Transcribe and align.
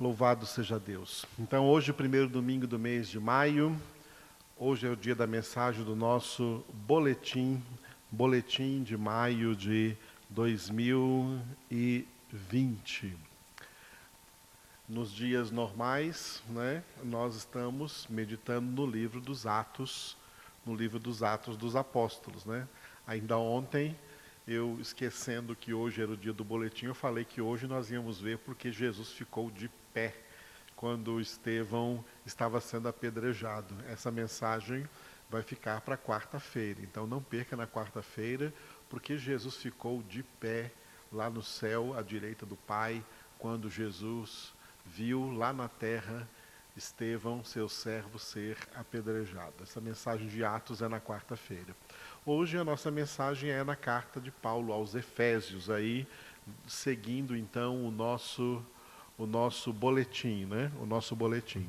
Louvado 0.00 0.46
seja 0.46 0.80
Deus. 0.80 1.26
Então, 1.38 1.68
hoje, 1.68 1.90
o 1.90 1.94
primeiro 1.94 2.26
domingo 2.26 2.66
do 2.66 2.78
mês 2.78 3.06
de 3.06 3.20
maio, 3.20 3.78
hoje 4.56 4.86
é 4.86 4.90
o 4.90 4.96
dia 4.96 5.14
da 5.14 5.26
mensagem 5.26 5.84
do 5.84 5.94
nosso 5.94 6.64
boletim, 6.72 7.62
boletim 8.10 8.82
de 8.82 8.96
maio 8.96 9.54
de 9.54 9.94
2020. 10.30 13.14
Nos 14.88 15.12
dias 15.12 15.50
normais, 15.50 16.42
né, 16.48 16.82
nós 17.04 17.36
estamos 17.36 18.06
meditando 18.08 18.70
no 18.70 18.86
livro 18.90 19.20
dos 19.20 19.44
Atos, 19.44 20.16
no 20.64 20.74
livro 20.74 20.98
dos 20.98 21.22
Atos 21.22 21.58
dos 21.58 21.76
Apóstolos, 21.76 22.46
né? 22.46 22.66
Ainda 23.06 23.36
ontem 23.36 23.94
eu 24.48 24.78
esquecendo 24.80 25.54
que 25.54 25.74
hoje 25.74 26.00
era 26.00 26.12
o 26.12 26.16
dia 26.16 26.32
do 26.32 26.42
boletim, 26.42 26.86
eu 26.86 26.94
falei 26.94 27.26
que 27.26 27.42
hoje 27.42 27.66
nós 27.66 27.90
íamos 27.90 28.18
ver 28.18 28.38
porque 28.38 28.72
Jesus 28.72 29.12
ficou 29.12 29.50
de 29.50 29.70
pé 29.92 30.14
quando 30.76 31.20
Estevão 31.20 32.04
estava 32.24 32.60
sendo 32.60 32.88
apedrejado. 32.88 33.74
Essa 33.86 34.10
mensagem 34.10 34.88
vai 35.28 35.42
ficar 35.42 35.80
para 35.82 35.96
quarta-feira. 35.96 36.80
Então 36.82 37.06
não 37.06 37.22
perca 37.22 37.56
na 37.56 37.66
quarta-feira, 37.66 38.52
porque 38.88 39.16
Jesus 39.16 39.56
ficou 39.56 40.02
de 40.02 40.22
pé 40.22 40.72
lá 41.12 41.28
no 41.28 41.42
céu, 41.42 41.96
à 41.98 42.02
direita 42.02 42.46
do 42.46 42.56
Pai, 42.56 43.04
quando 43.38 43.68
Jesus 43.68 44.54
viu 44.84 45.30
lá 45.30 45.52
na 45.52 45.68
terra 45.68 46.28
Estevão, 46.76 47.44
seu 47.44 47.68
servo, 47.68 48.18
ser 48.18 48.56
apedrejado. 48.74 49.54
Essa 49.62 49.80
mensagem 49.80 50.28
de 50.28 50.44
Atos 50.44 50.80
é 50.80 50.88
na 50.88 51.00
quarta-feira. 51.00 51.76
Hoje 52.24 52.56
a 52.56 52.64
nossa 52.64 52.90
mensagem 52.90 53.50
é 53.50 53.62
na 53.64 53.76
carta 53.76 54.20
de 54.20 54.30
Paulo 54.30 54.72
aos 54.72 54.94
Efésios, 54.94 55.68
aí 55.68 56.06
seguindo 56.66 57.36
então 57.36 57.84
o 57.84 57.90
nosso 57.90 58.64
o 59.20 59.26
nosso 59.26 59.70
boletim, 59.70 60.46
né? 60.46 60.72
O 60.80 60.86
nosso 60.86 61.14
boletim. 61.14 61.68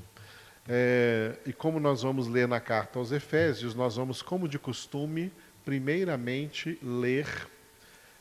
É, 0.66 1.38
e 1.46 1.52
como 1.52 1.82
nós 1.82 2.02
vamos 2.02 2.30
ler 2.30 2.48
na 2.48 2.62
carta 2.62 2.98
aos 2.98 3.12
Efésios, 3.12 3.76
nós 3.76 3.98
vamos, 3.98 4.22
como 4.22 4.48
de 4.48 4.58
costume, 4.58 5.34
primeiramente 5.66 6.80
ler 6.82 7.28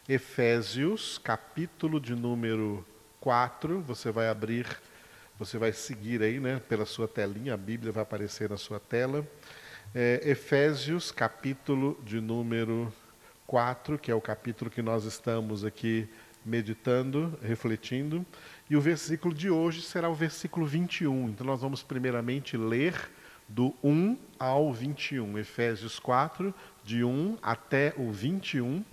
Efésios, 0.09 1.17
capítulo 1.17 2.01
de 2.01 2.17
número 2.17 2.85
4. 3.21 3.81
Você 3.83 4.11
vai 4.11 4.29
abrir, 4.29 4.67
você 5.39 5.59
vai 5.59 5.73
seguir 5.73 6.23
aí, 6.23 6.41
né, 6.41 6.61
pela 6.69 6.85
sua 6.85 7.07
telinha, 7.07 7.55
a 7.55 7.57
Bíblia 7.57 7.93
vai 7.93 8.03
aparecer 8.03 8.51
na 8.51 8.57
sua 8.57 8.81
tela. 8.81 9.25
É, 9.95 10.21
Efésios, 10.25 11.13
capítulo 11.13 11.97
de 12.05 12.21
número 12.21 12.93
4, 13.47 13.97
que 13.97 14.11
é 14.11 14.15
o 14.15 14.21
capítulo 14.21 14.69
que 14.69 14.83
nós 14.83 15.05
estamos 15.05 15.65
aqui 15.65 16.09
meditando, 16.45 17.39
refletindo. 17.43 18.25
E 18.71 18.77
o 18.77 18.81
versículo 18.81 19.35
de 19.35 19.51
hoje 19.51 19.83
será 19.83 20.09
o 20.09 20.15
versículo 20.15 20.65
21. 20.65 21.31
Então 21.31 21.45
nós 21.45 21.61
vamos 21.61 21.83
primeiramente 21.83 22.57
ler 22.57 23.11
do 23.49 23.75
1 23.83 24.17
ao 24.39 24.73
21. 24.73 25.37
Efésios 25.39 25.99
4, 25.99 26.55
de 26.85 27.03
1 27.03 27.37
até 27.43 27.93
o 27.97 28.13
21. 28.13 28.85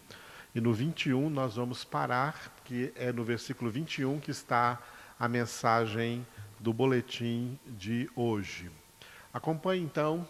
E 0.56 0.60
no 0.60 0.74
21 0.74 1.30
nós 1.30 1.58
vamos 1.58 1.84
parar, 1.84 2.52
que 2.66 2.92
é 2.96 3.12
no 3.12 3.24
versículo 3.24 3.70
21 3.70 4.20
que 4.20 4.32
está 4.32 4.82
a 5.20 5.28
mensagem 5.28 6.26
do 6.60 6.74
boletim 6.74 7.60
de 7.68 8.10
hoje. 8.16 8.72
Acompanhe 9.32 9.84
então, 9.84 10.28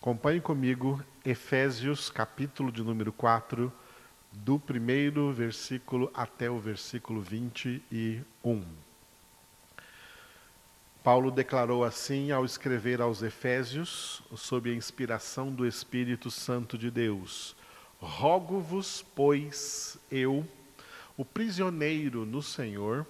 acompanhe 0.00 0.40
comigo 0.40 1.04
Efésios 1.22 2.08
capítulo 2.08 2.72
de 2.72 2.82
número 2.82 3.12
4, 3.12 3.70
do 4.36 4.58
primeiro 4.58 5.32
versículo 5.32 6.10
até 6.12 6.50
o 6.50 6.58
versículo 6.58 7.20
21. 7.20 8.64
Paulo 11.02 11.30
declarou 11.30 11.84
assim 11.84 12.30
ao 12.30 12.44
escrever 12.44 13.00
aos 13.00 13.22
Efésios, 13.22 14.22
sob 14.34 14.70
a 14.70 14.74
inspiração 14.74 15.52
do 15.52 15.66
Espírito 15.66 16.30
Santo 16.30 16.76
de 16.76 16.90
Deus: 16.90 17.54
Rogo-vos, 18.00 19.04
pois, 19.14 19.98
eu, 20.10 20.46
o 21.16 21.24
prisioneiro 21.24 22.26
no 22.26 22.42
Senhor, 22.42 23.06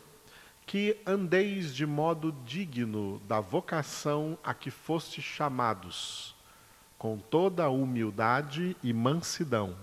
que 0.66 0.97
andeis 1.06 1.75
de 1.75 1.87
modo 1.87 2.34
digno 2.44 3.21
da 3.27 3.41
vocação 3.41 4.37
a 4.43 4.53
que 4.53 4.71
foste 4.71 5.22
chamados, 5.22 6.34
com 6.98 7.16
toda 7.16 7.69
humildade 7.71 8.77
e 8.82 8.93
mansidão 8.93 9.77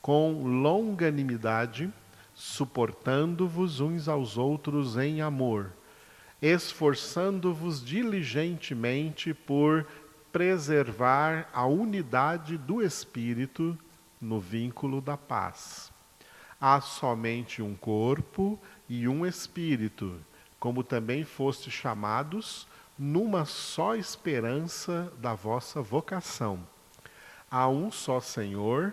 com 0.00 0.42
longanimidade, 0.44 1.92
suportando-vos 2.34 3.80
uns 3.80 4.08
aos 4.08 4.36
outros 4.38 4.96
em 4.96 5.20
amor, 5.20 5.72
esforçando-vos 6.40 7.84
diligentemente 7.84 9.34
por 9.34 9.86
preservar 10.30 11.48
a 11.52 11.66
unidade 11.66 12.56
do 12.56 12.82
Espírito 12.82 13.76
no 14.20 14.38
vínculo 14.38 15.00
da 15.00 15.16
paz. 15.16 15.90
Há 16.60 16.80
somente 16.80 17.62
um 17.62 17.74
corpo 17.74 18.58
e 18.88 19.08
um 19.08 19.24
Espírito, 19.24 20.20
como 20.58 20.82
também 20.82 21.24
foste 21.24 21.70
chamados, 21.70 22.66
numa 22.98 23.44
só 23.44 23.94
esperança 23.94 25.12
da 25.18 25.34
vossa 25.34 25.80
vocação. 25.80 26.60
Há 27.50 27.68
um 27.68 27.90
só 27.92 28.20
Senhor, 28.20 28.92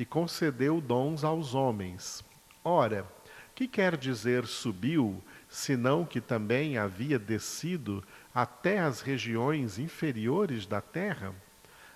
e 0.00 0.04
concedeu 0.06 0.80
dons 0.80 1.24
aos 1.24 1.54
homens. 1.54 2.24
Ora, 2.64 3.06
que 3.54 3.68
quer 3.68 3.98
dizer 3.98 4.46
subiu, 4.46 5.22
senão 5.46 6.06
que 6.06 6.22
também 6.22 6.78
havia 6.78 7.18
descido 7.18 8.02
até 8.34 8.78
as 8.78 9.02
regiões 9.02 9.78
inferiores 9.78 10.64
da 10.64 10.80
terra? 10.80 11.34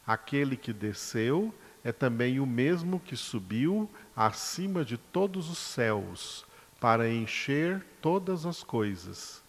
Aquele 0.07 0.55
que 0.55 0.71
desceu 0.71 1.55
é 1.83 1.93
também 1.93 2.41
o 2.41 2.45
mesmo 2.45 3.01
que 3.01 3.17
subiu 3.17 3.89
acima 4.15 4.85
de 4.85 4.99
todos 4.99 5.49
os 5.49 5.57
céus, 5.57 6.45
para 6.79 7.09
encher 7.09 7.83
todas 8.03 8.45
as 8.45 8.63
coisas. 8.63 9.43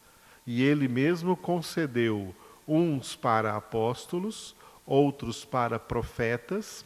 E 0.47 0.63
ele 0.63 0.87
mesmo 0.87 1.35
concedeu 1.35 2.33
uns 2.65 3.17
para 3.17 3.53
apóstolos, 3.53 4.55
outros 4.85 5.43
para 5.43 5.77
profetas, 5.77 6.85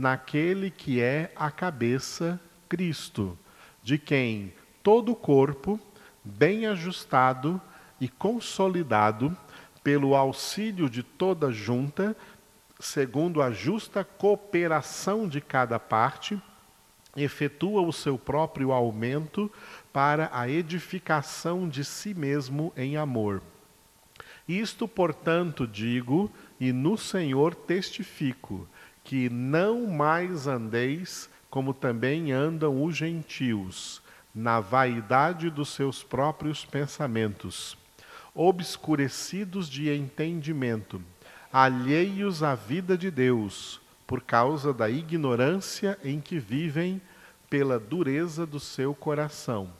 naquele 0.00 0.70
que 0.70 0.98
é 0.98 1.30
a 1.36 1.50
cabeça, 1.50 2.40
Cristo, 2.70 3.38
de 3.82 3.98
quem 3.98 4.54
todo 4.82 5.12
o 5.12 5.16
corpo, 5.16 5.78
bem 6.24 6.64
ajustado 6.66 7.60
e 8.00 8.08
consolidado 8.08 9.36
pelo 9.84 10.16
auxílio 10.16 10.88
de 10.88 11.02
toda 11.02 11.52
junta, 11.52 12.16
segundo 12.78 13.42
a 13.42 13.50
justa 13.50 14.02
cooperação 14.02 15.28
de 15.28 15.38
cada 15.38 15.78
parte, 15.78 16.40
efetua 17.14 17.82
o 17.82 17.92
seu 17.92 18.16
próprio 18.16 18.72
aumento 18.72 19.52
para 19.92 20.30
a 20.32 20.48
edificação 20.48 21.68
de 21.68 21.84
si 21.84 22.14
mesmo 22.14 22.72
em 22.74 22.96
amor. 22.96 23.42
Isto, 24.48 24.88
portanto, 24.88 25.66
digo 25.66 26.30
e 26.58 26.72
no 26.72 26.96
Senhor 26.96 27.54
testifico, 27.54 28.66
que 29.04 29.28
não 29.28 29.86
mais 29.86 30.46
andeis 30.46 31.28
como 31.50 31.74
também 31.74 32.30
andam 32.30 32.82
os 32.84 32.96
gentios, 32.96 34.00
na 34.34 34.60
vaidade 34.60 35.50
dos 35.50 35.70
seus 35.70 36.02
próprios 36.02 36.64
pensamentos, 36.64 37.76
obscurecidos 38.32 39.68
de 39.68 39.90
entendimento, 39.90 41.02
alheios 41.52 42.42
à 42.42 42.54
vida 42.54 42.96
de 42.96 43.10
Deus, 43.10 43.80
por 44.06 44.22
causa 44.22 44.72
da 44.72 44.88
ignorância 44.88 45.98
em 46.04 46.20
que 46.20 46.38
vivem 46.38 47.00
pela 47.48 47.78
dureza 47.78 48.46
do 48.46 48.60
seu 48.60 48.94
coração, 48.94 49.72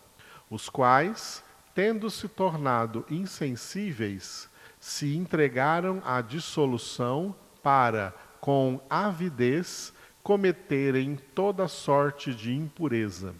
os 0.50 0.68
quais, 0.68 1.44
tendo 1.72 2.10
se 2.10 2.28
tornado 2.28 3.04
insensíveis, 3.08 4.48
se 4.80 5.16
entregaram 5.16 6.02
à 6.04 6.20
dissolução 6.20 7.34
para, 7.62 8.12
com 8.40 8.80
avidez, 8.88 9.92
cometerem 10.22 11.18
toda 11.34 11.68
sorte 11.68 12.34
de 12.34 12.54
impureza. 12.54 13.34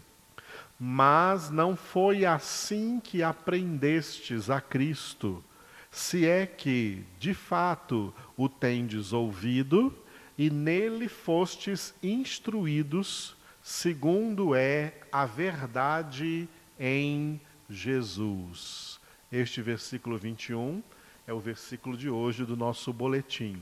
Mas 0.79 1.49
não 1.49 1.75
foi 1.75 2.25
assim 2.25 2.99
que 2.99 3.21
aprendestes 3.21 4.49
a 4.49 4.59
Cristo, 4.59 5.43
se 5.91 6.25
é 6.25 6.45
que, 6.45 7.03
de 7.19 7.33
fato, 7.33 8.13
o 8.37 8.47
tendes 8.47 9.13
ouvido 9.13 9.93
e 10.37 10.49
nele 10.49 11.07
fostes 11.07 11.93
instruídos, 12.01 13.35
segundo 13.61 14.55
é 14.55 14.93
a 15.11 15.25
verdade 15.25 16.47
em 16.79 17.39
Jesus. 17.69 18.99
Este 19.31 19.61
versículo 19.61 20.17
21 20.17 20.81
é 21.27 21.33
o 21.33 21.39
versículo 21.39 21.95
de 21.95 22.09
hoje 22.09 22.43
do 22.43 22.57
nosso 22.57 22.91
boletim. 22.91 23.61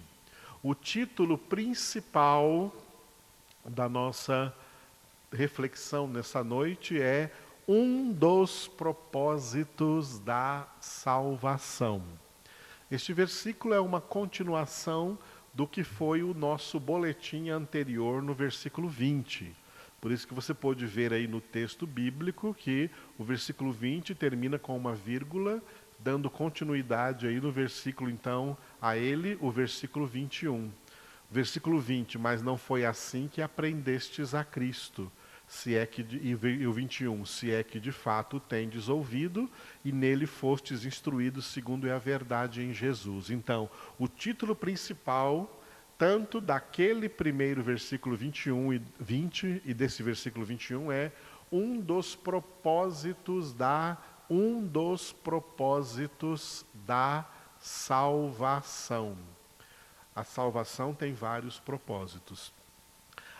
O 0.61 0.75
título 0.75 1.37
principal 1.37 2.75
da 3.63 3.87
nossa 3.87 4.53
reflexão 5.31 6.05
nessa 6.05 6.43
noite 6.43 7.01
é 7.01 7.31
um 7.65 8.11
dos 8.11 8.67
propósitos 8.67 10.19
da 10.19 10.67
salvação. 10.81 12.03
Este 12.91 13.13
versículo 13.13 13.73
é 13.73 13.79
uma 13.79 14.01
continuação 14.01 15.17
do 15.53 15.65
que 15.65 15.81
foi 15.81 16.23
o 16.23 16.33
nosso 16.33 16.77
boletim 16.77 17.47
anterior 17.47 18.21
no 18.21 18.33
versículo 18.33 18.89
20. 18.89 19.55
Por 20.01 20.11
isso 20.11 20.27
que 20.27 20.33
você 20.33 20.53
pode 20.53 20.85
ver 20.85 21.13
aí 21.13 21.25
no 21.25 21.39
texto 21.39 21.87
bíblico 21.87 22.53
que 22.53 22.89
o 23.17 23.23
versículo 23.23 23.71
20 23.71 24.13
termina 24.13 24.59
com 24.59 24.75
uma 24.75 24.93
vírgula, 24.93 25.61
dando 25.99 26.29
continuidade 26.29 27.27
aí 27.27 27.39
no 27.39 27.51
versículo 27.51 28.09
então 28.09 28.57
a 28.81 28.97
ele, 28.97 29.37
o 29.41 29.51
versículo 29.51 30.05
21. 30.05 30.71
Versículo 31.31 31.79
20, 31.79 32.17
mas 32.17 32.41
não 32.41 32.57
foi 32.57 32.85
assim 32.85 33.27
que 33.31 33.41
aprendestes 33.41 34.33
a 34.33 34.43
Cristo, 34.43 35.11
se 35.47 35.75
é 35.75 35.85
que 35.85 36.05
e 36.21 36.65
o 36.65 36.73
21, 36.73 37.25
se 37.25 37.51
é 37.51 37.63
que 37.63 37.79
de 37.79 37.91
fato 37.91 38.39
tendes 38.39 38.89
ouvido 38.89 39.49
e 39.85 39.91
nele 39.91 40.25
fostes 40.25 40.85
instruídos 40.85 41.45
segundo 41.45 41.87
é 41.87 41.91
a 41.91 41.99
verdade 41.99 42.63
em 42.63 42.73
Jesus. 42.73 43.29
Então, 43.29 43.69
o 43.97 44.07
título 44.07 44.55
principal 44.55 45.55
tanto 45.99 46.39
daquele 46.39 47.09
primeiro 47.09 47.61
versículo 47.61 48.15
21 48.15 48.73
e 48.73 48.81
20 49.01 49.63
e 49.65 49.73
desse 49.73 50.01
versículo 50.01 50.45
21 50.45 50.91
é 50.93 51.11
um 51.51 51.77
dos 51.77 52.15
propósitos 52.15 53.53
da 53.53 53.97
um 54.29 54.65
dos 54.65 55.11
propósitos 55.11 56.65
da 56.73 57.25
salvação. 57.59 59.17
A 60.15 60.23
salvação 60.23 60.93
tem 60.93 61.13
vários 61.13 61.59
propósitos. 61.59 62.53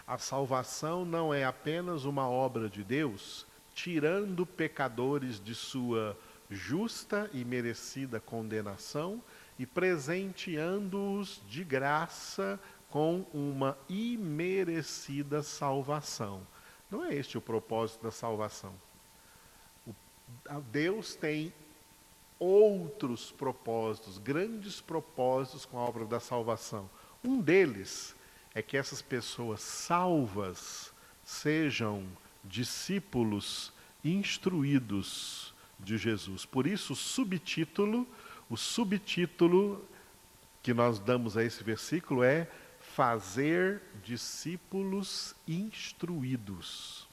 A 0.07 0.17
salvação 0.17 1.05
não 1.05 1.33
é 1.33 1.45
apenas 1.45 2.05
uma 2.05 2.27
obra 2.27 2.69
de 2.69 2.83
Deus, 2.83 3.45
tirando 3.75 4.45
pecadores 4.45 5.39
de 5.39 5.53
sua 5.53 6.17
justa 6.49 7.29
e 7.31 7.45
merecida 7.45 8.19
condenação 8.19 9.21
e 9.57 9.65
presenteando-os 9.65 11.41
de 11.47 11.63
graça 11.63 12.59
com 12.89 13.25
uma 13.33 13.77
imerecida 13.87 15.43
salvação. 15.43 16.41
Não 16.89 17.05
é 17.05 17.13
este 17.13 17.37
o 17.37 17.41
propósito 17.41 18.03
da 18.03 18.11
salvação. 18.11 18.73
Deus 20.71 21.15
tem 21.15 21.53
outros 22.37 23.31
propósitos, 23.31 24.17
grandes 24.17 24.79
propósitos 24.79 25.65
com 25.65 25.77
a 25.77 25.81
obra 25.81 26.05
da 26.05 26.19
salvação. 26.19 26.89
Um 27.23 27.41
deles 27.41 28.15
é 28.53 28.61
que 28.61 28.77
essas 28.77 29.01
pessoas 29.01 29.61
salvas 29.61 30.93
sejam 31.23 32.05
discípulos 32.43 33.73
instruídos 34.03 35.53
de 35.77 35.97
Jesus. 35.97 36.45
Por 36.45 36.65
isso, 36.65 36.93
o 36.93 36.95
subtítulo, 36.95 38.07
o 38.49 38.55
subtítulo 38.55 39.85
que 40.63 40.73
nós 40.73 40.99
damos 40.99 41.35
a 41.35 41.43
esse 41.43 41.63
versículo 41.63 42.23
é 42.23 42.47
fazer 42.79 43.81
discípulos 44.03 45.35
instruídos. 45.47 47.08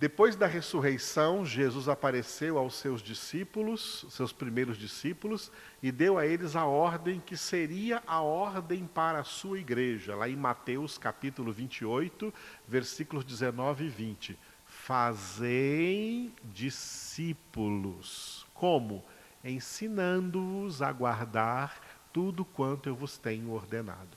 Depois 0.00 0.34
da 0.34 0.46
ressurreição, 0.46 1.44
Jesus 1.44 1.86
apareceu 1.86 2.56
aos 2.56 2.76
seus 2.76 3.02
discípulos, 3.02 4.06
seus 4.08 4.32
primeiros 4.32 4.78
discípulos, 4.78 5.52
e 5.82 5.92
deu 5.92 6.16
a 6.16 6.26
eles 6.26 6.56
a 6.56 6.64
ordem 6.64 7.20
que 7.20 7.36
seria 7.36 8.02
a 8.06 8.22
ordem 8.22 8.86
para 8.86 9.18
a 9.18 9.24
sua 9.24 9.58
igreja, 9.58 10.16
lá 10.16 10.26
em 10.26 10.36
Mateus 10.36 10.96
capítulo 10.96 11.52
28, 11.52 12.32
versículos 12.66 13.26
19 13.26 13.84
e 13.84 13.88
20. 13.90 14.38
Fazei 14.64 16.32
discípulos. 16.44 18.46
Como? 18.54 19.04
Ensinando-os 19.44 20.80
a 20.80 20.90
guardar 20.92 21.78
tudo 22.10 22.42
quanto 22.42 22.88
eu 22.88 22.94
vos 22.94 23.18
tenho 23.18 23.50
ordenado. 23.50 24.16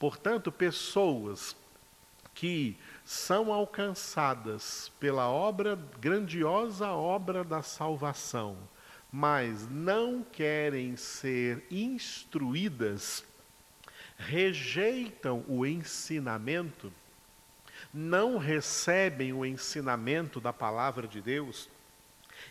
Portanto, 0.00 0.50
pessoas 0.50 1.54
que 2.34 2.76
são 3.04 3.52
alcançadas 3.52 4.90
pela 4.98 5.28
obra, 5.28 5.78
grandiosa 6.00 6.88
obra 6.88 7.44
da 7.44 7.62
salvação, 7.62 8.56
mas 9.12 9.68
não 9.68 10.22
querem 10.22 10.96
ser 10.96 11.64
instruídas, 11.70 13.24
rejeitam 14.16 15.44
o 15.46 15.66
ensinamento, 15.66 16.90
não 17.92 18.38
recebem 18.38 19.32
o 19.32 19.44
ensinamento 19.44 20.40
da 20.40 20.52
palavra 20.52 21.06
de 21.06 21.20
Deus 21.20 21.68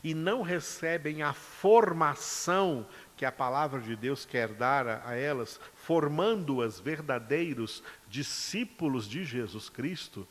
e 0.03 0.13
não 0.13 0.41
recebem 0.41 1.23
a 1.23 1.33
formação 1.33 2.85
que 3.17 3.25
a 3.25 3.31
palavra 3.31 3.81
de 3.81 3.95
Deus 3.95 4.25
quer 4.25 4.49
dar 4.49 4.87
a, 4.87 5.09
a 5.09 5.15
elas, 5.15 5.59
formando-as 5.75 6.79
verdadeiros 6.79 7.83
discípulos 8.07 9.07
de 9.07 9.23
Jesus 9.25 9.69
Cristo, 9.69 10.27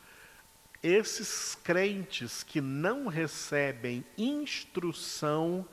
esses 0.83 1.55
crentes 1.63 2.43
que 2.43 2.59
não 2.59 3.07
recebem 3.07 4.03
instrução, 4.17 5.65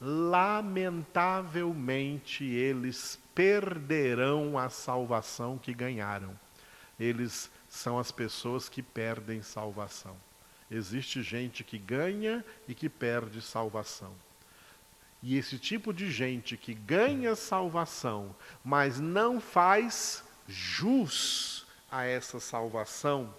lamentavelmente 0.00 2.44
eles 2.44 3.18
perderão 3.34 4.56
a 4.56 4.68
salvação 4.68 5.58
que 5.58 5.74
ganharam. 5.74 6.38
Eles 7.00 7.50
são 7.68 7.98
as 7.98 8.12
pessoas 8.12 8.68
que 8.68 8.82
perdem 8.82 9.42
salvação. 9.42 10.16
Existe 10.70 11.20
gente 11.22 11.64
que 11.64 11.76
ganha 11.76 12.44
e 12.68 12.74
que 12.74 12.88
perde 12.88 13.42
salvação. 13.42 14.14
E 15.22 15.36
esse 15.36 15.58
tipo 15.58 15.92
de 15.92 16.10
gente 16.10 16.56
que 16.56 16.74
ganha 16.74 17.34
salvação, 17.34 18.34
mas 18.64 19.00
não 19.00 19.40
faz 19.40 20.24
jus 20.48 21.66
a 21.90 22.04
essa 22.04 22.40
salvação, 22.40 23.34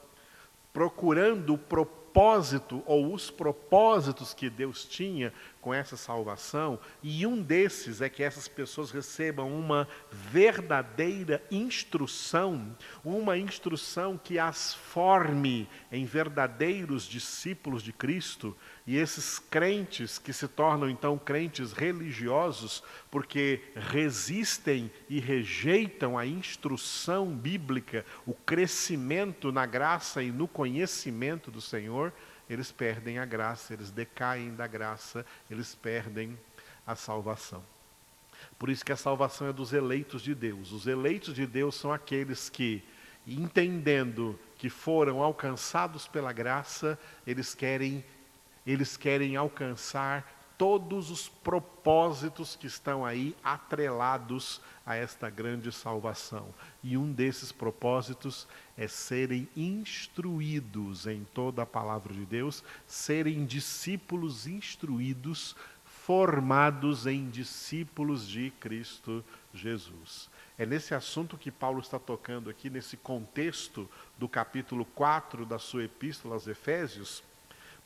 procurando 0.74 1.54
o 1.54 1.58
propósito 1.58 2.84
ou 2.86 3.14
os 3.14 3.32
propósitos 3.32 4.34
que 4.34 4.50
Deus 4.50 4.86
tinha 4.86 5.32
com 5.62 5.74
essa 5.74 5.96
salvação, 5.96 6.78
e 7.02 7.26
um 7.26 7.42
desses 7.42 8.02
é 8.02 8.10
que 8.10 8.22
essas 8.22 8.48
pessoas 8.48 8.92
recebam 8.92 9.50
uma 9.52 9.88
verdadeira 10.12 11.42
instrução, 11.50 12.76
uma 13.04 13.38
instrução 13.38 14.20
que 14.22 14.38
as 14.38 14.74
forme 14.74 15.70
em 15.92 16.06
verdadeiros 16.06 17.04
discípulos 17.04 17.82
de 17.82 17.94
Cristo, 17.94 18.58
e 18.86 18.98
esses 18.98 19.40
crentes 19.40 20.20
que 20.20 20.34
se 20.34 20.48
tornam 20.48 20.90
então 20.90 21.18
crentes 21.18 21.72
religiosos, 21.72 22.84
porque 23.10 23.62
resistem 23.76 24.92
e 25.10 25.20
rejeitam 25.20 26.18
a 26.18 26.26
instrução 26.26 27.34
bíblica, 27.34 28.06
o 28.26 28.34
crescimento 28.34 29.52
na 29.54 29.66
graça 29.66 30.22
e 30.22 30.32
no 30.32 30.50
conhecimento 30.50 31.50
do 31.50 31.62
Senhor, 31.62 32.12
eles 32.50 32.74
perdem 32.74 33.20
a 33.20 33.26
graça, 33.26 33.74
eles 33.74 33.90
decaem 33.90 34.54
da 34.54 34.68
graça, 34.68 35.26
eles 35.50 35.74
perdem 35.74 36.38
a 36.86 36.94
salvação. 36.94 37.64
Por 38.60 38.70
isso 38.70 38.84
que 38.84 38.92
a 38.92 38.98
salvação 38.98 39.48
é 39.48 39.54
dos 39.54 39.72
eleitos 39.72 40.22
de 40.22 40.36
Deus. 40.36 40.74
Os 40.74 40.88
eleitos 40.88 41.34
de 41.34 41.48
Deus 41.48 41.76
são 41.76 41.94
aqueles 41.94 42.50
que, 42.50 42.84
entendendo 43.26 44.38
que 44.58 44.70
foram 44.70 45.24
alcançados 45.24 46.06
pela 46.06 46.34
graça, 46.34 47.00
eles 47.26 47.56
querem 47.56 48.04
eles 48.66 48.98
querem 48.98 49.36
alcançar 49.36 50.44
todos 50.58 51.10
os 51.10 51.28
propósitos 51.28 52.56
que 52.56 52.68
estão 52.68 53.06
aí 53.06 53.36
atrelados 53.44 54.62
a 54.86 54.96
esta 54.96 55.30
grande 55.30 55.72
salvação. 55.72 56.54
E 56.84 56.96
um 56.96 57.12
desses 57.12 57.52
propósitos 57.52 58.48
é 58.78 58.88
serem 58.88 59.48
instruídos 59.58 61.08
em 61.08 61.26
toda 61.34 61.64
a 61.64 61.66
palavra 61.66 62.14
de 62.14 62.26
Deus, 62.26 62.64
serem 62.88 63.46
discípulos 63.46 64.48
instruídos, 64.48 65.56
formados 65.84 67.08
em 67.08 67.30
discípulos 67.30 68.28
de 68.28 68.52
Cristo 68.60 69.24
Jesus. 69.54 70.30
É 70.58 70.66
nesse 70.66 70.94
assunto 70.94 71.38
que 71.38 71.52
Paulo 71.52 71.80
está 71.80 71.98
tocando 71.98 72.50
aqui, 72.50 72.70
nesse 72.70 72.96
contexto 72.98 73.90
do 74.18 74.28
capítulo 74.28 74.86
4 74.86 75.46
da 75.46 75.58
sua 75.58 75.86
epístola 75.86 76.36
aos 76.36 76.48
Efésios, 76.48 77.24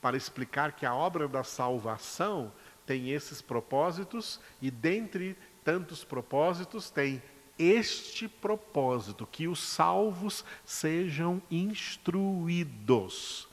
para 0.01 0.18
explicar 0.18 0.74
que 0.74 0.86
a 0.86 0.94
obra 0.94 1.27
da 1.27 1.44
salvação 1.44 2.51
tem 2.86 3.12
esses 3.12 3.42
propósitos 3.42 4.39
e, 4.62 4.72
dentre 4.72 5.38
tantos 5.63 6.04
propósitos, 6.04 6.89
tem 6.89 7.22
este 7.60 8.27
propósito: 8.27 9.27
que 9.30 9.48
os 9.48 9.60
salvos 9.60 10.46
sejam 10.63 11.42
instruídos. 11.51 13.48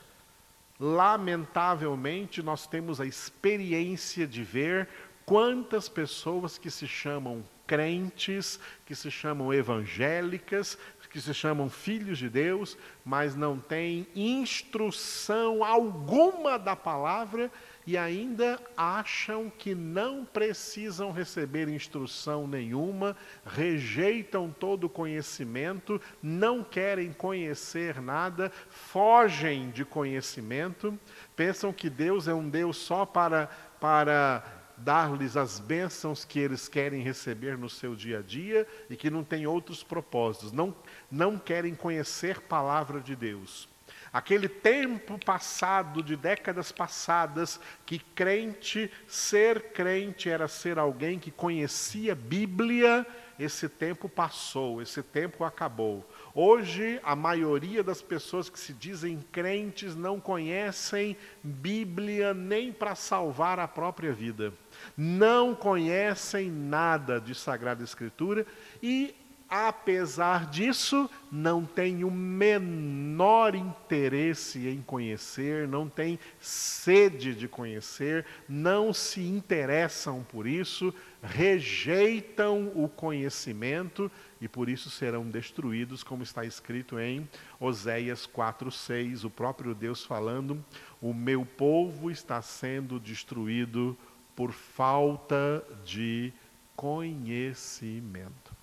Lamentavelmente, 0.79 2.43
nós 2.43 2.67
temos 2.67 2.99
a 2.99 3.05
experiência 3.05 4.27
de 4.27 4.43
ver 4.43 4.89
quantas 5.25 5.87
pessoas 5.89 6.57
que 6.57 6.69
se 6.69 6.87
chamam 6.87 7.43
crentes, 7.65 8.59
que 8.85 8.93
se 8.93 9.09
chamam 9.09 9.53
evangélicas, 9.53 10.77
que 11.15 11.21
se 11.21 11.33
chamam 11.33 11.69
filhos 11.69 12.17
de 12.17 12.27
Deus, 12.27 12.77
mas 13.05 13.37
não 13.37 13.57
têm 13.57 14.05
instrução 14.13 15.63
alguma 15.63 16.59
da 16.59 16.75
palavra 16.75 17.49
e 17.87 17.97
ainda 17.97 18.59
acham 18.75 19.49
que 19.49 19.73
não 19.73 20.25
precisam 20.25 21.13
receber 21.13 21.69
instrução 21.69 22.45
nenhuma, 22.45 23.15
rejeitam 23.45 24.53
todo 24.59 24.89
conhecimento, 24.89 26.01
não 26.21 26.61
querem 26.61 27.13
conhecer 27.13 28.01
nada, 28.01 28.51
fogem 28.69 29.69
de 29.69 29.85
conhecimento, 29.85 30.99
pensam 31.33 31.71
que 31.71 31.89
Deus 31.89 32.27
é 32.27 32.33
um 32.33 32.49
Deus 32.49 32.75
só 32.75 33.05
para, 33.05 33.49
para 33.79 34.43
dar-lhes 34.77 35.37
as 35.37 35.59
bênçãos 35.59 36.25
que 36.25 36.39
eles 36.39 36.67
querem 36.67 37.01
receber 37.01 37.57
no 37.57 37.69
seu 37.69 37.95
dia 37.95 38.19
a 38.19 38.21
dia 38.21 38.67
e 38.89 38.95
que 38.95 39.09
não 39.09 39.23
tem 39.23 39.47
outros 39.47 39.83
propósitos, 39.83 40.51
não, 40.51 40.75
não 41.09 41.37
querem 41.37 41.73
conhecer 41.73 42.41
palavra 42.41 42.99
de 42.99 43.15
Deus. 43.15 43.67
Aquele 44.11 44.47
tempo 44.47 45.19
passado, 45.25 46.01
de 46.01 46.15
décadas 46.15 46.71
passadas, 46.71 47.59
que 47.85 47.99
crente, 47.99 48.89
ser 49.07 49.73
crente 49.73 50.29
era 50.29 50.47
ser 50.47 50.79
alguém 50.79 51.19
que 51.19 51.29
conhecia 51.29 52.15
Bíblia, 52.15 53.05
esse 53.37 53.67
tempo 53.67 54.07
passou, 54.07 54.81
esse 54.81 55.03
tempo 55.03 55.43
acabou. 55.43 56.09
Hoje, 56.33 56.99
a 57.03 57.15
maioria 57.15 57.83
das 57.83 58.01
pessoas 58.01 58.49
que 58.49 58.57
se 58.57 58.71
dizem 58.71 59.23
crentes 59.31 59.95
não 59.95 60.19
conhecem 60.19 61.17
Bíblia 61.43 62.33
nem 62.33 62.71
para 62.71 62.95
salvar 62.95 63.59
a 63.59 63.67
própria 63.67 64.13
vida. 64.13 64.53
Não 64.95 65.55
conhecem 65.55 66.49
nada 66.49 67.19
de 67.19 67.35
Sagrada 67.35 67.83
Escritura 67.83 68.45
e 68.81 69.13
apesar 69.49 70.49
disso, 70.49 71.09
não 71.31 71.65
tem 71.65 72.03
o 72.03 72.11
menor 72.11 73.55
interesse 73.55 74.67
em 74.67 74.81
conhecer, 74.81 75.67
não 75.67 75.87
tem 75.87 76.19
sede 76.39 77.35
de 77.35 77.47
conhecer, 77.47 78.25
não 78.49 78.91
se 78.91 79.21
interessam 79.21 80.23
por 80.23 80.47
isso, 80.47 80.93
rejeitam 81.21 82.71
o 82.75 82.89
conhecimento 82.89 84.11
e 84.41 84.47
por 84.47 84.67
isso 84.67 84.89
serão 84.89 85.29
destruídos, 85.29 86.03
como 86.03 86.23
está 86.23 86.43
escrito 86.43 86.99
em 86.99 87.27
Oséias 87.59 88.25
4:6, 88.25 89.23
o 89.23 89.29
próprio 89.29 89.75
Deus 89.75 90.03
falando: 90.03 90.63
"O 91.01 91.13
meu 91.13 91.45
povo 91.45 92.09
está 92.09 92.41
sendo 92.41 92.99
destruído 92.99 93.97
por 94.35 94.51
falta 94.51 95.63
de 95.83 96.33
conhecimento". 96.75 98.55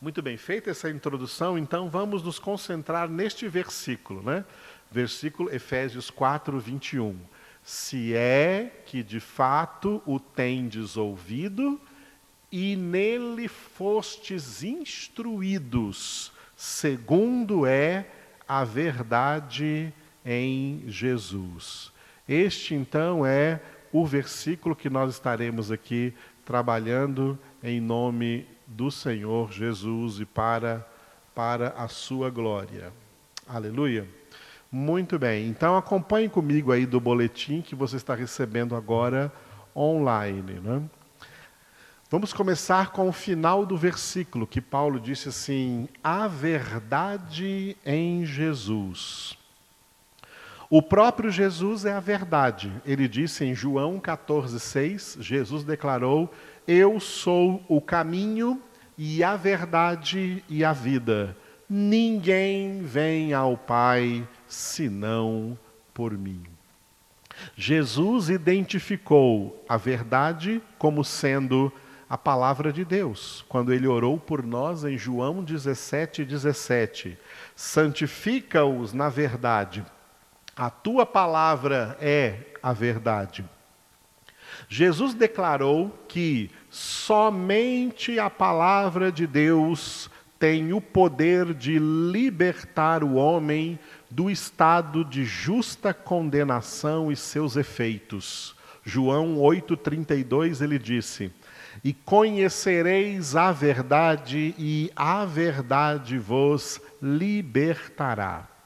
Muito 0.00 0.22
bem, 0.22 0.36
feita 0.36 0.70
essa 0.70 0.88
introdução, 0.88 1.58
então 1.58 1.90
vamos 1.90 2.22
nos 2.22 2.38
concentrar 2.38 3.08
neste 3.08 3.48
versículo, 3.48 4.22
né? 4.22 4.44
Versículo 4.90 5.52
Efésios 5.52 6.08
4, 6.08 6.60
21. 6.60 7.18
Se 7.64 8.14
é 8.14 8.82
que 8.86 9.02
de 9.02 9.18
fato 9.18 10.00
o 10.06 10.20
tendes 10.20 10.96
ouvido 10.96 11.80
e 12.50 12.76
nele 12.76 13.48
fostes 13.48 14.62
instruídos, 14.62 16.32
segundo 16.56 17.66
é 17.66 18.06
a 18.46 18.64
verdade 18.64 19.92
em 20.24 20.84
Jesus. 20.86 21.92
Este 22.26 22.74
então 22.74 23.26
é 23.26 23.60
o 23.92 24.06
versículo 24.06 24.76
que 24.76 24.90
nós 24.90 25.14
estaremos 25.14 25.70
aqui 25.70 26.14
trabalhando 26.44 27.38
em 27.62 27.80
nome 27.80 28.46
do 28.66 28.90
Senhor 28.90 29.52
Jesus 29.52 30.20
e 30.20 30.24
para, 30.24 30.86
para 31.34 31.70
a 31.70 31.88
sua 31.88 32.30
glória. 32.30 32.92
Aleluia. 33.46 34.06
Muito 34.70 35.18
bem, 35.18 35.48
então 35.48 35.76
acompanhe 35.76 36.28
comigo 36.28 36.72
aí 36.72 36.84
do 36.84 37.00
boletim 37.00 37.62
que 37.62 37.74
você 37.74 37.96
está 37.96 38.14
recebendo 38.14 38.76
agora 38.76 39.32
online. 39.74 40.60
Né? 40.60 40.82
Vamos 42.10 42.34
começar 42.34 42.90
com 42.90 43.08
o 43.08 43.12
final 43.12 43.64
do 43.64 43.78
versículo, 43.78 44.46
que 44.46 44.60
Paulo 44.60 45.00
disse 45.00 45.30
assim: 45.30 45.88
A 46.04 46.28
verdade 46.28 47.78
em 47.86 48.26
Jesus. 48.26 49.37
O 50.70 50.82
próprio 50.82 51.30
Jesus 51.30 51.86
é 51.86 51.92
a 51.92 52.00
verdade. 52.00 52.70
Ele 52.84 53.08
disse 53.08 53.44
em 53.44 53.54
João 53.54 53.98
14,6: 53.98 55.20
Jesus 55.20 55.64
declarou: 55.64 56.32
Eu 56.66 57.00
sou 57.00 57.64
o 57.68 57.80
caminho 57.80 58.60
e 58.96 59.24
a 59.24 59.34
verdade 59.34 60.44
e 60.48 60.62
a 60.62 60.72
vida. 60.72 61.36
Ninguém 61.70 62.82
vem 62.82 63.32
ao 63.32 63.56
Pai 63.56 64.26
senão 64.46 65.58
por 65.94 66.12
mim. 66.12 66.42
Jesus 67.56 68.28
identificou 68.28 69.64
a 69.68 69.76
verdade 69.76 70.60
como 70.78 71.04
sendo 71.04 71.72
a 72.10 72.16
palavra 72.16 72.72
de 72.72 72.84
Deus, 72.84 73.44
quando 73.48 73.72
ele 73.72 73.86
orou 73.86 74.18
por 74.18 74.42
nós 74.42 74.82
em 74.84 74.96
João 74.96 75.44
17, 75.44 76.24
17. 76.24 77.18
Santifica-os 77.54 78.94
na 78.94 79.08
verdade, 79.10 79.84
a 80.58 80.68
tua 80.68 81.06
palavra 81.06 81.96
é 82.00 82.40
a 82.60 82.72
verdade. 82.72 83.44
Jesus 84.68 85.14
declarou 85.14 85.96
que 86.08 86.50
somente 86.68 88.18
a 88.18 88.28
palavra 88.28 89.12
de 89.12 89.24
Deus 89.24 90.10
tem 90.36 90.72
o 90.72 90.80
poder 90.80 91.54
de 91.54 91.78
libertar 91.78 93.04
o 93.04 93.14
homem 93.14 93.78
do 94.10 94.28
estado 94.28 95.04
de 95.04 95.24
justa 95.24 95.94
condenação 95.94 97.12
e 97.12 97.14
seus 97.14 97.54
efeitos. 97.56 98.56
João 98.84 99.36
8,32 99.36 100.60
ele 100.60 100.78
disse: 100.78 101.30
E 101.84 101.92
conhecereis 101.92 103.36
a 103.36 103.52
verdade, 103.52 104.56
e 104.58 104.90
a 104.96 105.24
verdade 105.24 106.18
vos 106.18 106.80
libertará. 107.00 108.57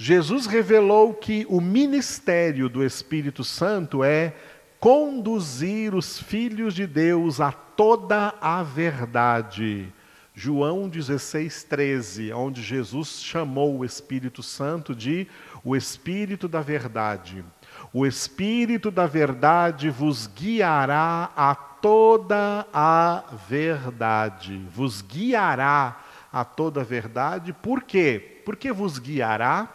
Jesus 0.00 0.46
revelou 0.46 1.12
que 1.12 1.44
o 1.48 1.60
ministério 1.60 2.68
do 2.68 2.84
Espírito 2.84 3.42
Santo 3.42 4.04
é 4.04 4.32
conduzir 4.78 5.92
os 5.92 6.20
filhos 6.20 6.72
de 6.72 6.86
Deus 6.86 7.40
a 7.40 7.50
toda 7.50 8.32
a 8.40 8.62
verdade. 8.62 9.92
João 10.32 10.88
16, 10.88 11.64
13, 11.64 12.32
onde 12.32 12.62
Jesus 12.62 13.20
chamou 13.20 13.76
o 13.76 13.84
Espírito 13.84 14.40
Santo 14.40 14.94
de 14.94 15.26
o 15.64 15.74
Espírito 15.74 16.46
da 16.46 16.60
Verdade. 16.60 17.44
O 17.92 18.06
Espírito 18.06 18.92
da 18.92 19.04
Verdade 19.04 19.90
vos 19.90 20.28
guiará 20.28 21.32
a 21.34 21.56
toda 21.56 22.64
a 22.72 23.24
verdade. 23.48 24.64
Vos 24.70 25.02
guiará 25.02 26.00
a 26.32 26.44
toda 26.44 26.82
a 26.82 26.84
verdade. 26.84 27.52
Por 27.52 27.82
quê? 27.82 28.42
Porque 28.44 28.70
vos 28.70 29.00
guiará. 29.00 29.74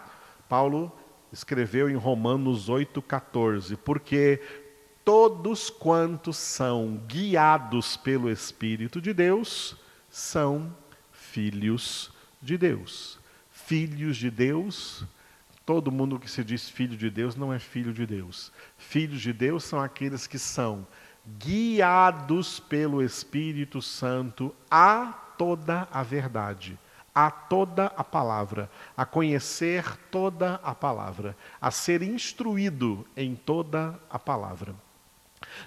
Paulo 0.54 0.96
escreveu 1.32 1.90
em 1.90 1.96
Romanos 1.96 2.70
8,14. 2.70 3.76
Porque 3.76 4.40
todos 5.04 5.72
quantos 5.72 6.38
são 6.38 7.02
guiados 7.08 7.98
pelo 7.98 8.30
Espírito 8.30 9.02
de 9.02 9.16
Deus 9.16 9.76
são 10.12 10.72
filhos 11.12 12.14
de 12.40 12.56
Deus. 12.56 13.18
Filhos 13.50 14.16
de 14.16 14.30
Deus, 14.30 15.04
todo 15.66 15.92
mundo 15.92 16.20
que 16.20 16.30
se 16.30 16.44
diz 16.44 16.70
filho 16.70 16.96
de 16.96 17.10
Deus 17.10 17.36
não 17.36 17.52
é 17.52 17.58
filho 17.58 17.92
de 17.92 18.06
Deus. 18.06 18.52
Filhos 18.78 19.22
de 19.22 19.34
Deus 19.34 19.64
são 19.64 19.82
aqueles 19.82 20.28
que 20.28 20.38
são 20.38 20.86
guiados 21.40 22.60
pelo 22.60 23.02
Espírito 23.02 23.82
Santo 23.82 24.54
a 24.70 25.20
toda 25.36 25.88
a 25.92 26.04
verdade, 26.04 26.78
a 27.14 27.30
toda 27.30 27.88
a 27.96 28.04
palavra, 28.04 28.70
a 28.98 29.06
conhecer 29.06 29.98
toda 30.10 30.60
a 30.64 30.74
palavra, 30.74 31.38
a 31.62 31.70
ser 31.70 32.02
instruído 32.02 33.06
em 33.16 33.36
toda 33.36 34.00
a 34.10 34.18
palavra. 34.18 34.74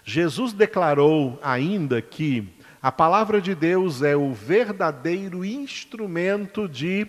Jesus 0.04 0.52
declarou 0.52 1.38
ainda 1.42 2.02
que 2.02 2.52
a 2.82 2.90
palavra 2.90 3.40
de 3.40 3.54
Deus 3.54 4.02
é 4.02 4.16
o 4.16 4.32
verdadeiro 4.32 5.44
instrumento 5.44 6.68
de 6.68 7.06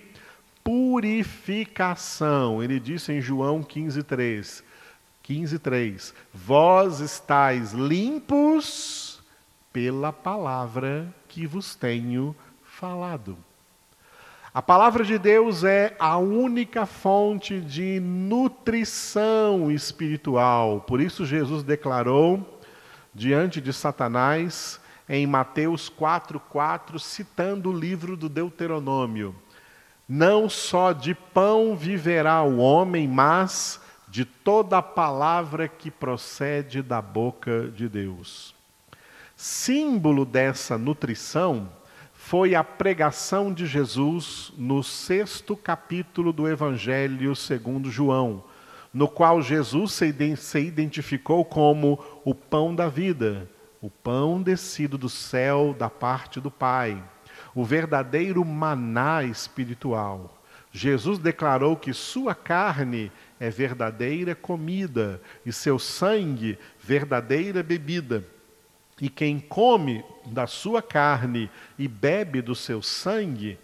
purificação. 0.64 2.62
Ele 2.64 2.80
disse 2.80 3.14
em 3.14 3.22
João 3.22 3.64
15:3, 3.64 4.64
15:3, 5.24 6.14
vós 6.34 7.00
estáis 7.00 7.72
limpos 7.74 9.24
pela 9.72 10.12
palavra 10.12 11.08
que 11.28 11.48
vos 11.48 11.76
tenho 11.76 12.36
falado. 12.64 13.47
A 14.58 14.62
palavra 14.64 15.04
de 15.04 15.20
Deus 15.20 15.64
é 15.64 15.96
a 16.00 16.18
única 16.18 16.88
fonte 16.88 17.62
de 17.62 18.00
nutrição 18.00 19.72
espiritual. 19.72 20.82
Por 20.82 21.00
isso 21.00 21.28
Jesus 21.28 21.62
declarou 21.62 22.60
diante 23.14 23.62
de 23.62 23.72
Satanás 23.72 24.82
em 25.08 25.28
Mateus 25.28 25.90
4:4, 25.90 26.98
citando 26.98 27.70
o 27.70 27.80
livro 27.80 28.18
do 28.18 28.28
Deuteronômio: 28.28 29.36
Não 30.10 30.50
só 30.50 30.92
de 30.92 31.14
pão 31.14 31.76
viverá 31.76 32.42
o 32.42 32.58
homem, 32.58 33.08
mas 33.08 33.80
de 34.08 34.26
toda 34.26 34.80
a 34.80 34.82
palavra 34.82 35.68
que 35.68 35.92
procede 35.92 36.82
da 36.82 37.00
boca 37.00 37.68
de 37.68 37.88
Deus. 37.88 38.56
Símbolo 39.36 40.26
dessa 40.26 40.80
nutrição 40.80 41.77
foi 42.28 42.56
a 42.56 42.62
pregação 42.62 43.54
de 43.54 43.66
Jesus 43.66 44.52
no 44.58 44.84
sexto 44.84 45.56
capítulo 45.56 46.34
do 46.34 46.46
Evangelho 46.46 47.34
segundo 47.34 47.90
João, 47.90 48.44
no 48.94 49.08
qual 49.08 49.42
Jesus 49.42 49.94
se 49.94 50.14
identificou 50.60 51.46
como 51.46 51.98
o 52.26 52.36
pão 52.36 52.76
da 52.76 52.90
vida, 52.90 53.50
o 53.82 53.90
pão 53.90 54.42
descido 54.42 54.98
do 54.98 55.08
céu 55.08 55.74
da 55.80 55.90
parte 55.90 56.42
do 56.42 56.52
Pai, 56.52 57.02
o 57.56 57.64
verdadeiro 57.64 58.44
maná 58.44 59.24
espiritual. 59.24 60.38
Jesus 60.70 61.20
declarou 61.20 61.78
que 61.78 61.94
sua 61.94 62.36
carne 62.36 63.10
é 63.40 63.50
verdadeira 63.50 64.36
comida 64.36 65.22
e 65.46 65.54
seu 65.54 65.80
sangue 65.80 66.60
verdadeira 66.78 67.64
bebida. 67.64 68.26
E 69.00 69.10
quem 69.10 69.40
come 69.40 70.04
da 70.26 70.48
sua 70.48 70.82
carne 70.82 71.52
e 71.78 71.88
bebe 71.88 72.42
do 72.42 72.56
seu 72.56 72.82
sangue 72.82 73.60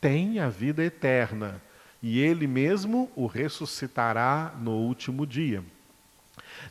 tem 0.00 0.38
a 0.38 0.48
vida 0.48 0.84
eterna, 0.84 1.60
e 2.02 2.20
ele 2.20 2.46
mesmo 2.46 3.10
o 3.16 3.26
ressuscitará 3.26 4.54
no 4.60 4.72
último 4.72 5.26
dia. 5.26 5.64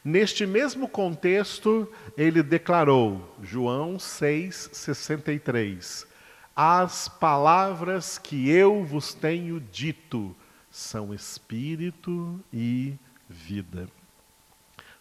Neste 0.04 0.46
mesmo 0.46 0.88
contexto, 0.88 1.92
ele 2.18 2.42
declarou, 2.42 3.36
João 3.44 3.98
6,63: 3.98 6.08
As 6.56 7.10
palavras 7.10 8.18
que 8.18 8.50
eu 8.50 8.84
vos 8.84 9.14
tenho 9.14 9.60
dito 9.60 10.36
são 10.72 11.14
espírito 11.14 12.40
e 12.54 12.96
vida. 13.30 13.90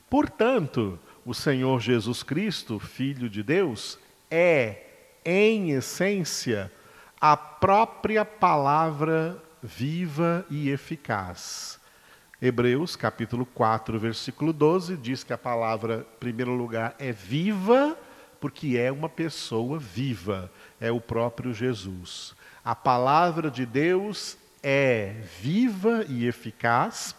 Portanto, 0.08 0.98
o 1.24 1.34
Senhor 1.34 1.80
Jesus 1.80 2.22
Cristo, 2.22 2.78
Filho 2.78 3.28
de 3.28 3.42
Deus, 3.42 3.98
é, 4.30 4.82
em 5.24 5.70
essência, 5.70 6.70
a 7.20 7.36
própria 7.36 8.24
palavra 8.24 9.42
viva 9.62 10.44
e 10.50 10.70
eficaz 10.70 11.80
Hebreus 12.46 12.94
capítulo 12.94 13.46
4, 13.46 13.98
versículo 13.98 14.52
12, 14.52 14.98
diz 14.98 15.24
que 15.24 15.32
a 15.32 15.38
palavra, 15.38 16.06
em 16.14 16.18
primeiro 16.18 16.52
lugar, 16.52 16.94
é 16.98 17.10
viva, 17.10 17.96
porque 18.38 18.76
é 18.76 18.92
uma 18.92 19.08
pessoa 19.08 19.78
viva, 19.78 20.52
é 20.78 20.92
o 20.92 21.00
próprio 21.00 21.54
Jesus. 21.54 22.34
A 22.62 22.74
palavra 22.74 23.50
de 23.50 23.64
Deus 23.64 24.36
é 24.62 25.22
viva 25.40 26.04
e 26.06 26.26
eficaz, 26.26 27.16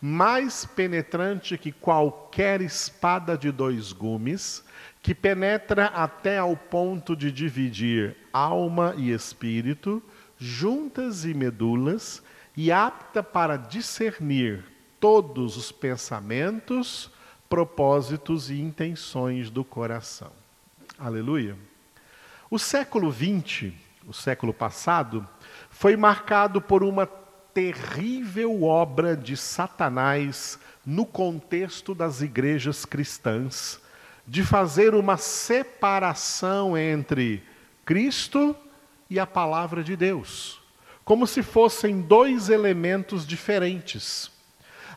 mais 0.00 0.64
penetrante 0.64 1.56
que 1.56 1.72
qualquer 1.72 2.60
espada 2.60 3.36
de 3.36 3.50
dois 3.50 3.92
gumes, 3.92 4.64
que 5.02 5.14
penetra 5.14 5.86
até 5.86 6.38
ao 6.38 6.56
ponto 6.56 7.14
de 7.16 7.30
dividir 7.30 8.16
alma 8.32 8.94
e 8.96 9.10
espírito, 9.10 10.02
juntas 10.38 11.24
e 11.24 11.34
medulas, 11.34 12.22
e 12.56 12.70
apta 12.70 13.22
para 13.22 13.56
discernir 13.56 14.64
todos 15.00 15.56
os 15.56 15.72
pensamentos, 15.72 17.10
propósitos 17.48 18.50
e 18.50 18.60
intenções 18.60 19.50
do 19.50 19.64
coração. 19.64 20.32
Aleluia. 20.98 21.56
O 22.50 22.58
século 22.58 23.12
XX, 23.12 23.72
o 24.06 24.12
século 24.12 24.54
passado, 24.54 25.26
foi 25.70 25.96
marcado 25.96 26.60
por 26.60 26.82
uma 26.82 27.06
terrível 27.54 28.64
obra 28.64 29.16
de 29.16 29.36
Satanás 29.36 30.58
no 30.84 31.06
contexto 31.06 31.94
das 31.94 32.20
igrejas 32.20 32.84
cristãs, 32.84 33.80
de 34.26 34.42
fazer 34.42 34.94
uma 34.94 35.16
separação 35.16 36.76
entre 36.76 37.42
Cristo 37.84 38.54
e 39.08 39.18
a 39.18 39.26
palavra 39.26 39.82
de 39.82 39.96
Deus 39.96 40.64
como 41.04 41.26
se 41.26 41.42
fossem 41.42 42.00
dois 42.00 42.48
elementos 42.48 43.26
diferentes, 43.26 44.30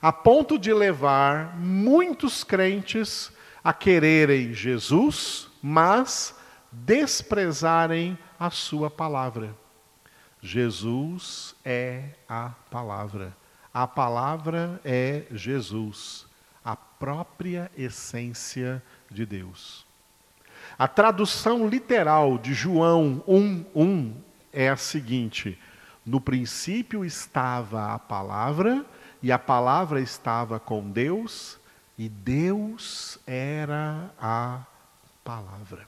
a 0.02 0.14
ponto 0.14 0.58
de 0.58 0.74
levar 0.74 1.58
muitos 1.58 2.44
crentes 2.44 3.32
a 3.64 3.74
quererem 3.74 4.54
Jesus, 4.54 5.50
mas 5.62 6.34
desprezarem 6.72 8.18
a 8.40 8.50
sua 8.50 8.90
palavra. 8.90 9.54
Jesus 10.42 11.56
é 11.66 12.10
a 12.28 12.50
palavra. 12.70 13.36
A 13.74 13.88
palavra 13.88 14.80
é 14.84 15.26
Jesus, 15.32 16.26
a 16.64 16.76
própria 16.76 17.72
essência 17.78 18.82
de 19.10 19.26
Deus. 19.26 19.86
A 20.78 20.88
tradução 20.88 21.68
literal 21.68 22.38
de 22.38 22.54
João 22.54 23.24
1:1 23.28 24.14
é 24.54 24.70
a 24.70 24.78
seguinte: 24.78 25.60
no 26.06 26.22
princípio 26.22 27.04
estava 27.04 27.94
a 27.94 28.00
palavra, 28.00 28.86
e 29.22 29.32
a 29.32 29.40
palavra 29.40 30.00
estava 30.00 30.60
com 30.60 30.90
Deus, 30.90 31.60
e 31.98 32.08
Deus 32.08 33.20
era 33.26 34.12
a 34.20 34.62
palavra. 35.24 35.88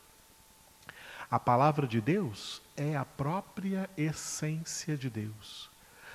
A 1.31 1.39
palavra 1.39 1.87
de 1.87 2.01
Deus 2.01 2.61
é 2.79 2.95
a 2.95 3.03
própria 3.03 3.89
essência 3.97 4.97
de 4.97 5.09
Deus. 5.09 5.69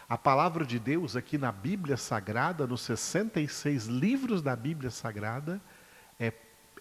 A 0.08 0.16
palavra 0.16 0.64
de 0.64 0.78
Deus 0.78 1.14
aqui 1.14 1.36
na 1.36 1.52
Bíblia 1.52 1.96
Sagrada, 1.98 2.66
nos 2.66 2.80
66 2.80 3.86
livros 3.86 4.40
da 4.40 4.56
Bíblia 4.56 4.90
Sagrada, 4.90 5.60
é 6.18 6.32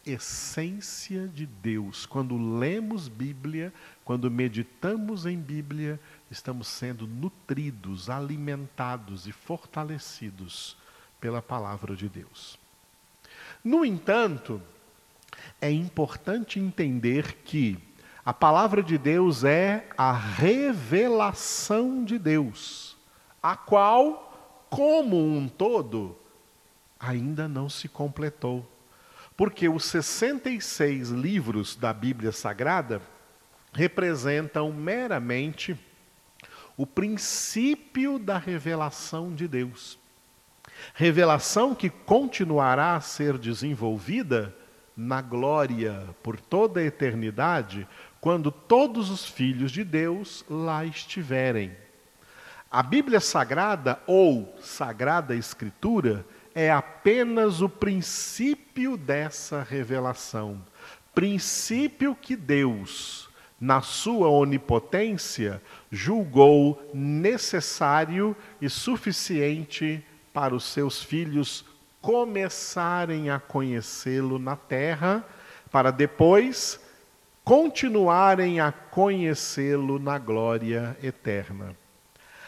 essência 0.05 1.27
de 1.27 1.45
Deus. 1.45 2.05
Quando 2.05 2.37
lemos 2.37 3.09
Bíblia, 3.09 3.73
quando 4.05 4.31
meditamos 4.31 5.25
em 5.25 5.37
Bíblia, 5.37 5.99
estamos 6.31 6.67
sendo 6.67 7.05
nutridos, 7.05 8.09
alimentados 8.09 9.27
e 9.27 9.33
fortalecidos 9.33 10.77
pela 11.19 11.41
palavra 11.41 11.95
de 11.95 12.07
Deus. 12.07 12.57
No 13.63 13.83
entanto, 13.83 14.61
é 15.59 15.71
importante 15.71 16.59
entender 16.59 17.37
que 17.43 17.77
a 18.25 18.33
palavra 18.33 18.81
de 18.81 18.97
Deus 18.97 19.43
é 19.43 19.87
a 19.97 20.13
revelação 20.13 22.05
de 22.05 22.17
Deus, 22.17 22.95
a 23.41 23.57
qual, 23.57 24.65
como 24.69 25.17
um 25.17 25.49
todo, 25.49 26.17
ainda 26.97 27.49
não 27.49 27.67
se 27.67 27.89
completou. 27.89 28.65
Porque 29.35 29.67
os 29.67 29.83
66 29.85 31.09
livros 31.09 31.75
da 31.75 31.91
Bíblia 31.91 32.31
Sagrada 32.31 33.01
representam 33.73 34.71
meramente 34.71 35.77
o 36.77 36.87
princípio 36.87 38.17
da 38.17 38.37
revelação 38.37 39.33
de 39.33 39.47
Deus. 39.49 39.99
Revelação 40.93 41.75
que 41.75 41.89
continuará 41.89 42.95
a 42.95 43.01
ser 43.01 43.37
desenvolvida 43.37 44.55
na 44.95 45.21
glória 45.21 46.07
por 46.21 46.39
toda 46.39 46.79
a 46.79 46.83
eternidade, 46.83 47.87
quando 48.23 48.51
todos 48.51 49.09
os 49.09 49.25
filhos 49.25 49.69
de 49.69 49.83
Deus 49.83 50.45
lá 50.49 50.85
estiverem. 50.85 51.75
A 52.71 52.81
Bíblia 52.81 53.19
Sagrada 53.19 53.99
ou 54.07 54.57
Sagrada 54.61 55.35
Escritura 55.35 56.25
é 56.55 56.71
apenas 56.71 57.59
o 57.59 57.67
princípio 57.67 58.95
dessa 58.95 59.61
revelação. 59.61 60.63
Princípio 61.13 62.15
que 62.15 62.37
Deus, 62.37 63.27
na 63.59 63.81
sua 63.81 64.29
onipotência, 64.29 65.61
julgou 65.91 66.81
necessário 66.93 68.33
e 68.61 68.69
suficiente 68.69 70.01
para 70.31 70.55
os 70.55 70.63
seus 70.63 71.03
filhos 71.03 71.65
começarem 71.99 73.29
a 73.29 73.37
conhecê-lo 73.37 74.39
na 74.39 74.55
terra, 74.55 75.27
para 75.69 75.91
depois 75.91 76.79
continuarem 77.43 78.61
a 78.61 78.71
conhecê-lo 78.71 79.99
na 79.99 80.17
glória 80.17 80.97
eterna. 81.03 81.75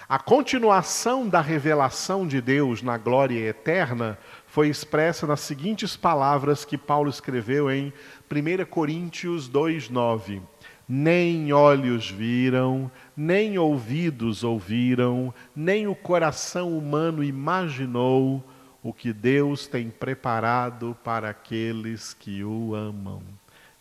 A 0.07 0.19
continuação 0.19 1.27
da 1.27 1.41
revelação 1.41 2.27
de 2.27 2.39
Deus 2.39 2.81
na 2.81 2.97
glória 2.97 3.39
eterna 3.49 4.17
foi 4.45 4.69
expressa 4.69 5.27
nas 5.27 5.41
seguintes 5.41 5.97
palavras 5.97 6.63
que 6.63 6.77
Paulo 6.77 7.09
escreveu 7.09 7.69
em 7.71 7.91
1 8.29 8.65
Coríntios 8.65 9.49
2:9. 9.49 10.41
Nem 10.87 11.51
olhos 11.51 12.09
viram, 12.09 12.89
nem 13.17 13.57
ouvidos 13.57 14.43
ouviram, 14.43 15.33
nem 15.55 15.87
o 15.87 15.95
coração 15.95 16.77
humano 16.77 17.23
imaginou 17.23 18.43
o 18.83 18.93
que 18.93 19.11
Deus 19.11 19.65
tem 19.65 19.89
preparado 19.89 20.95
para 21.03 21.31
aqueles 21.31 22.13
que 22.13 22.43
o 22.43 22.75
amam, 22.75 23.23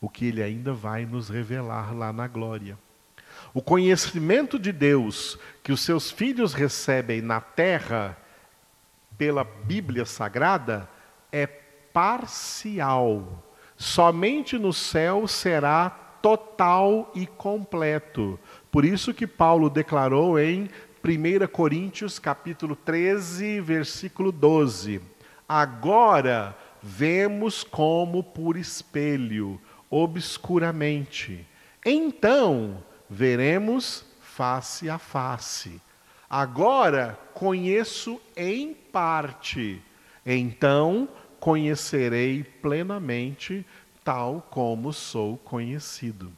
o 0.05 0.09
que 0.09 0.27
ele 0.27 0.43
ainda 0.43 0.75
vai 0.75 1.07
nos 1.07 1.31
revelar 1.31 1.97
lá 1.97 2.13
na 2.13 2.29
glória. 2.29 2.77
O 3.55 3.63
conhecimento 3.63 4.59
de 4.59 4.71
Deus 4.71 5.39
que 5.63 5.73
os 5.73 5.81
seus 5.81 6.11
filhos 6.11 6.53
recebem 6.53 7.23
na 7.23 7.41
terra 7.41 8.15
pela 9.17 9.45
Bíblia 9.45 10.05
Sagrada 10.05 10.87
é 11.33 11.47
parcial. 11.47 13.43
Somente 13.79 14.59
no 14.59 14.75
céu 14.75 15.27
será 15.27 15.89
total 16.21 17.11
e 17.15 17.27
completo. 17.27 18.39
Por 18.71 18.85
isso 18.85 19.15
que 19.15 19.27
Paulo 19.27 19.71
declarou 19.71 20.39
em 20.39 20.69
1 21.03 21.47
Coríntios 21.51 22.19
capítulo 22.19 22.77
13, 22.77 23.59
versículo 23.63 24.31
12: 24.31 25.01
Agora 25.49 26.55
vemos 26.83 27.65
como 27.65 28.23
por 28.23 28.59
espelho, 28.59 29.59
obscuramente. 29.95 31.47
Então 31.87 32.83
veremos 33.09 34.05
face 34.21 34.91
a 34.91 34.99
face. 34.99 35.81
Agora 36.29 37.17
conheço 37.33 38.21
em 38.37 38.75
parte, 38.75 39.81
então 40.27 41.09
conhecerei 41.39 42.43
plenamente, 42.43 43.65
tal 44.03 44.45
como 44.51 44.93
sou 44.93 45.37
conhecido. 45.37 46.33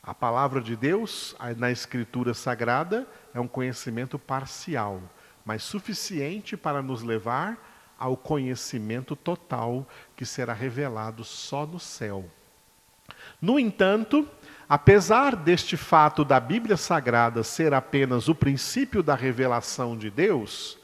A 0.00 0.14
palavra 0.14 0.60
de 0.60 0.76
Deus, 0.76 1.34
na 1.56 1.72
Escritura 1.72 2.34
Sagrada, 2.34 3.04
é 3.34 3.40
um 3.40 3.48
conhecimento 3.48 4.16
parcial, 4.16 5.02
mas 5.44 5.64
suficiente 5.64 6.56
para 6.56 6.82
nos 6.82 7.02
levar 7.02 7.67
ao 7.98 8.16
conhecimento 8.16 9.16
total 9.16 9.86
que 10.16 10.24
será 10.24 10.52
revelado 10.52 11.24
só 11.24 11.66
no 11.66 11.80
céu. 11.80 12.24
No 13.40 13.58
entanto, 13.58 14.28
Apesar 14.68 15.34
deste 15.34 15.78
fato 15.78 16.26
da 16.26 16.38
Bíblia 16.38 16.76
Sagrada 16.76 17.42
ser 17.42 17.72
apenas 17.72 18.28
o 18.28 18.34
princípio 18.34 19.02
da 19.02 19.14
revelação 19.14 19.96
de 19.96 20.10
Deus, 20.10 20.78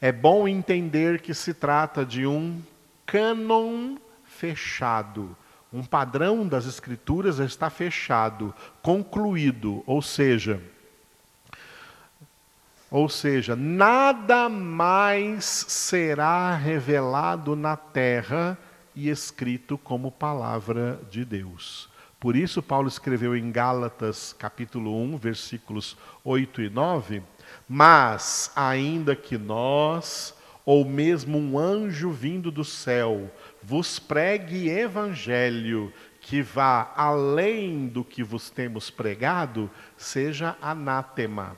é 0.00 0.10
bom 0.10 0.48
entender 0.48 1.20
que 1.20 1.32
se 1.32 1.54
trata 1.54 2.04
de 2.04 2.26
um 2.26 2.60
cânon 3.06 3.96
fechado. 4.24 5.36
Um 5.72 5.84
padrão 5.84 6.48
das 6.48 6.66
Escrituras 6.66 7.38
está 7.38 7.70
fechado, 7.70 8.52
concluído, 8.82 9.84
ou 9.86 10.02
seja, 10.02 10.60
ou 12.90 13.08
seja, 13.08 13.54
nada 13.54 14.48
mais 14.48 15.44
será 15.44 16.54
revelado 16.54 17.54
na 17.54 17.76
terra 17.76 18.58
e 18.94 19.10
escrito 19.10 19.76
como 19.76 20.10
palavra 20.10 21.00
de 21.10 21.24
Deus. 21.24 21.88
Por 22.18 22.34
isso, 22.34 22.62
Paulo 22.62 22.88
escreveu 22.88 23.36
em 23.36 23.52
Gálatas, 23.52 24.32
capítulo 24.32 25.00
1, 25.02 25.18
versículos 25.18 25.96
8 26.24 26.62
e 26.62 26.70
9: 26.70 27.22
Mas, 27.68 28.50
ainda 28.56 29.14
que 29.14 29.38
nós, 29.38 30.34
ou 30.64 30.84
mesmo 30.84 31.38
um 31.38 31.58
anjo 31.58 32.10
vindo 32.10 32.50
do 32.50 32.64
céu, 32.64 33.30
vos 33.62 33.98
pregue 33.98 34.68
evangelho 34.68 35.92
que 36.20 36.42
vá 36.42 36.92
além 36.96 37.86
do 37.86 38.02
que 38.02 38.24
vos 38.24 38.50
temos 38.50 38.90
pregado, 38.90 39.70
seja 39.96 40.56
anátema. 40.60 41.56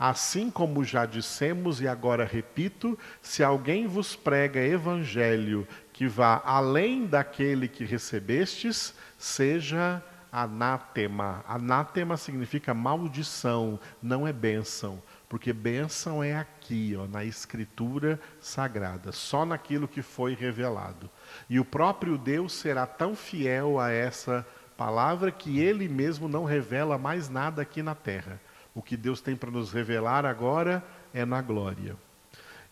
Assim 0.00 0.50
como 0.50 0.82
já 0.82 1.04
dissemos 1.04 1.82
e 1.82 1.86
agora 1.86 2.24
repito, 2.24 2.98
se 3.20 3.44
alguém 3.44 3.86
vos 3.86 4.16
prega 4.16 4.58
evangelho 4.58 5.68
que 5.92 6.06
vá 6.06 6.40
além 6.42 7.04
daquele 7.04 7.68
que 7.68 7.84
recebestes, 7.84 8.94
seja 9.18 10.02
anátema. 10.32 11.44
Anátema 11.46 12.16
significa 12.16 12.72
maldição, 12.72 13.78
não 14.02 14.26
é 14.26 14.32
bênção. 14.32 15.02
Porque 15.28 15.52
bênção 15.52 16.24
é 16.24 16.34
aqui, 16.34 16.96
ó, 16.98 17.06
na 17.06 17.22
escritura 17.22 18.18
sagrada, 18.40 19.12
só 19.12 19.44
naquilo 19.44 19.86
que 19.86 20.00
foi 20.00 20.34
revelado. 20.34 21.10
E 21.46 21.60
o 21.60 21.64
próprio 21.64 22.16
Deus 22.16 22.54
será 22.54 22.86
tão 22.86 23.14
fiel 23.14 23.78
a 23.78 23.90
essa 23.90 24.46
palavra 24.78 25.30
que 25.30 25.60
ele 25.60 25.90
mesmo 25.90 26.26
não 26.26 26.46
revela 26.46 26.96
mais 26.96 27.28
nada 27.28 27.60
aqui 27.60 27.82
na 27.82 27.94
terra. 27.94 28.40
O 28.74 28.82
que 28.82 28.96
Deus 28.96 29.20
tem 29.20 29.34
para 29.34 29.50
nos 29.50 29.72
revelar 29.72 30.24
agora 30.24 30.84
é 31.12 31.24
na 31.24 31.42
glória. 31.42 31.96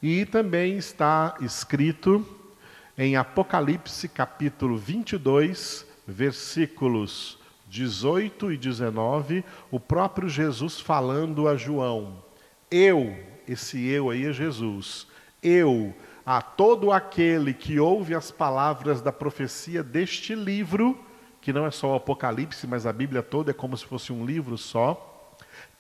E 0.03 0.25
também 0.27 0.77
está 0.77 1.37
escrito 1.41 2.25
em 2.97 3.17
Apocalipse 3.17 4.09
capítulo 4.09 4.77
22, 4.77 5.87
versículos 6.07 7.39
18 7.69 8.53
e 8.53 8.57
19, 8.57 9.45
o 9.71 9.79
próprio 9.79 10.29
Jesus 10.29 10.81
falando 10.81 11.49
a 11.49 11.57
João: 11.57 12.23
Eu, 12.71 13.17
esse 13.47 13.87
eu 13.89 14.11
aí 14.11 14.25
é 14.25 14.33
Jesus, 14.33 15.07
eu, 15.43 15.95
a 16.25 16.41
todo 16.41 16.93
aquele 16.93 17.53
que 17.53 17.79
ouve 17.79 18.15
as 18.15 18.31
palavras 18.31 19.01
da 19.01 19.13
profecia 19.13 19.83
deste 19.83 20.35
livro, 20.35 20.99
que 21.41 21.53
não 21.53 21.67
é 21.67 21.71
só 21.71 21.93
o 21.93 21.97
Apocalipse, 21.97 22.67
mas 22.67 22.87
a 22.87 22.93
Bíblia 22.93 23.23
toda 23.23 23.51
é 23.51 23.55
como 23.55 23.77
se 23.77 23.85
fosse 23.85 24.13
um 24.13 24.25
livro 24.25 24.59
só, 24.59 25.08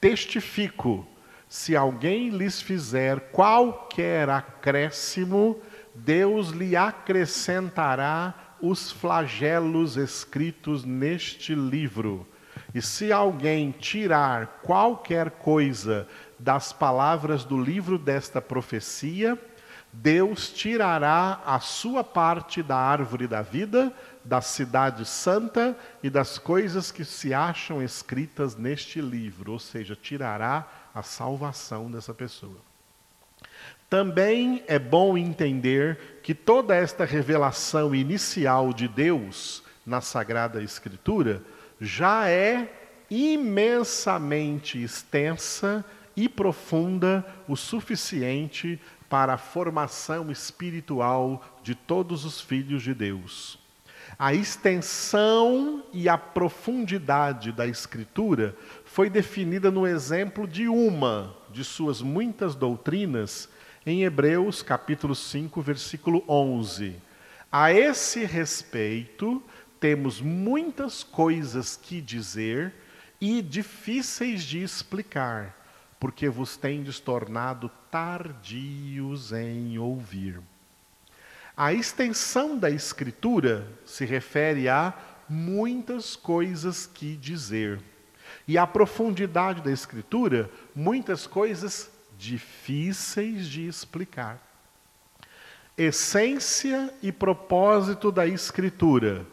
testifico, 0.01 1.07
se 1.49 1.75
alguém 1.75 2.29
lhes 2.29 2.61
fizer 2.61 3.31
qualquer 3.31 4.29
acréscimo, 4.29 5.61
Deus 5.95 6.51
lhe 6.51 6.77
acrescentará 6.77 8.57
os 8.61 8.93
flagelos 8.93 9.97
escritos 9.97 10.85
neste 10.85 11.55
livro. 11.55 12.27
E 12.75 12.83
se 12.83 13.13
alguém 13.13 13.71
tirar 13.71 14.61
qualquer 14.63 15.31
coisa 15.31 16.07
das 16.39 16.73
palavras 16.73 17.45
do 17.45 17.61
livro 17.61 17.99
desta 17.99 18.43
profecia, 18.43 19.39
Deus 19.93 20.51
tirará 20.51 21.41
a 21.47 21.61
sua 21.61 22.05
parte 22.05 22.63
da 22.63 22.77
árvore 22.77 23.27
da 23.27 23.43
vida, 23.43 23.93
da 24.29 24.43
cidade 24.43 25.07
santa 25.07 25.75
e 26.03 26.11
das 26.11 26.37
coisas 26.37 26.93
que 26.93 27.03
se 27.03 27.33
acham 27.33 27.83
escritas 27.83 28.55
neste 28.55 29.01
livro, 29.01 29.53
ou 29.53 29.59
seja, 29.59 29.97
tirará 29.97 30.69
a 30.95 31.03
salvação 31.03 31.91
dessa 31.91 32.13
pessoa. 32.13 32.59
Também 33.89 34.63
é 34.67 34.79
bom 34.79 35.17
entender 35.17 36.21
que 36.23 36.35
toda 36.35 36.77
esta 36.77 37.07
revelação 37.07 37.95
inicial 37.95 38.75
de 38.75 38.87
Deus 38.87 39.63
na 39.87 40.03
Sagrada 40.03 40.63
Escritura 40.63 41.43
já 41.81 42.29
é 42.29 42.71
imensamente 43.11 44.83
extensa 44.83 45.83
e 46.15 46.29
profunda 46.29 47.25
o 47.49 47.57
suficiente 47.57 48.79
para 49.09 49.35
a 49.35 49.39
formação 49.39 50.31
espiritual 50.31 51.43
de 51.63 51.75
todos 51.75 52.27
os 52.27 52.43
filhos 52.43 52.83
de 52.83 52.93
Deus. 52.93 53.59
A 54.21 54.35
extensão 54.35 55.85
e 55.93 56.09
a 56.09 56.19
profundidade 56.19 57.53
da 57.53 57.69
Escritura 57.69 58.57
foi 58.85 59.09
definida 59.09 59.71
no 59.71 59.87
exemplo 59.87 60.45
de 60.45 60.67
uma 60.67 61.37
de 61.53 61.63
suas 61.63 62.03
muitas 62.03 62.57
doutrinas 62.57 63.49
em 63.87 64.03
Hebreus 64.03 64.61
capítulo 64.61 65.15
5, 65.15 65.63
versículo 65.63 66.25
11. 66.29 66.97
A 67.53 67.73
esse 67.73 68.25
respeito, 68.25 69.41
temos 69.79 70.21
muitas 70.21 71.05
coisas 71.05 71.77
que 71.77 72.01
dizer 72.01 72.75
e 73.21 73.41
difíceis 73.41 74.43
de 74.43 74.61
explicar, 74.61 75.57
porque 76.01 76.29
vos 76.29 76.57
tendes 76.57 76.99
tornado 76.99 77.71
tardios 77.89 79.33
em 79.33 79.79
ouvir. 79.79 80.41
A 81.59 81.73
extensão 81.73 82.57
da 82.57 82.71
Escritura 82.71 83.67
se 83.85 84.05
refere 84.05 84.69
a 84.69 84.95
muitas 85.29 86.15
coisas 86.15 86.87
que 86.87 87.17
dizer. 87.17 87.81
E 88.47 88.57
a 88.57 88.65
profundidade 88.65 89.61
da 89.61 89.73
Escritura, 89.73 90.49
muitas 90.73 91.27
coisas 91.27 91.91
difíceis 92.17 93.49
de 93.49 93.67
explicar. 93.67 94.41
Essência 95.77 96.95
e 97.03 97.11
propósito 97.11 98.13
da 98.13 98.25
Escritura. 98.25 99.27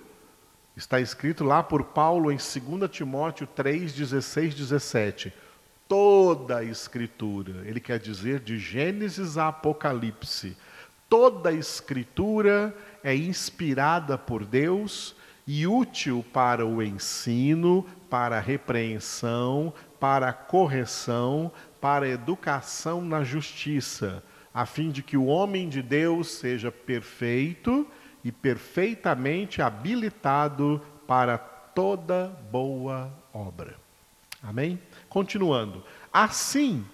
Está 0.75 0.99
escrito 0.99 1.43
lá 1.43 1.61
por 1.61 1.83
Paulo 1.83 2.31
em 2.31 2.37
2 2.37 2.89
Timóteo 2.89 3.45
3, 3.45 3.93
16, 3.93 4.55
17. 4.55 5.31
Toda 5.87 6.57
a 6.57 6.63
Escritura, 6.63 7.61
ele 7.67 7.79
quer 7.79 7.99
dizer 7.99 8.39
de 8.39 8.57
Gênesis 8.57 9.37
a 9.37 9.49
Apocalipse, 9.49 10.57
toda 11.09 11.49
a 11.49 11.53
Escritura 11.53 12.75
é 13.03 13.15
inspirada 13.15 14.17
por 14.17 14.45
Deus 14.45 15.15
e 15.47 15.67
útil 15.67 16.25
para 16.33 16.65
o 16.65 16.81
ensino, 16.81 17.85
para 18.09 18.37
a 18.37 18.41
repreensão, 18.41 19.73
para 19.99 20.29
a 20.29 20.33
correção, 20.33 21.51
para 21.79 22.05
a 22.05 22.09
educação 22.09 23.01
na 23.01 23.23
justiça 23.23 24.23
a 24.55 24.65
fim 24.65 24.89
de 24.89 25.03
que 25.03 25.17
o 25.17 25.25
homem 25.25 25.67
de 25.67 25.81
Deus 25.81 26.29
seja 26.29 26.71
perfeito 26.71 27.85
e 28.23 28.31
perfeitamente 28.31 29.61
habilitado 29.61 30.81
para 31.05 31.37
toda 31.37 32.27
boa 32.49 33.11
obra. 33.33 33.75
Amém? 34.41 34.79
Continuando. 35.09 35.83
Assim, 36.11 36.85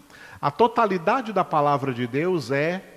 a 0.42 0.50
totalidade 0.50 1.32
da 1.32 1.44
palavra 1.44 1.94
de 1.94 2.08
Deus 2.08 2.50
é 2.50 2.91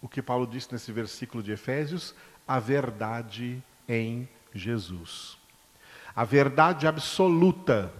o 0.00 0.08
que 0.08 0.22
Paulo 0.22 0.46
disse 0.46 0.72
nesse 0.72 0.92
versículo 0.92 1.42
de 1.42 1.52
Efésios, 1.52 2.14
a 2.46 2.58
verdade 2.58 3.62
em 3.88 4.28
Jesus. 4.54 5.36
A 6.14 6.24
verdade 6.24 6.86
absoluta 6.86 7.92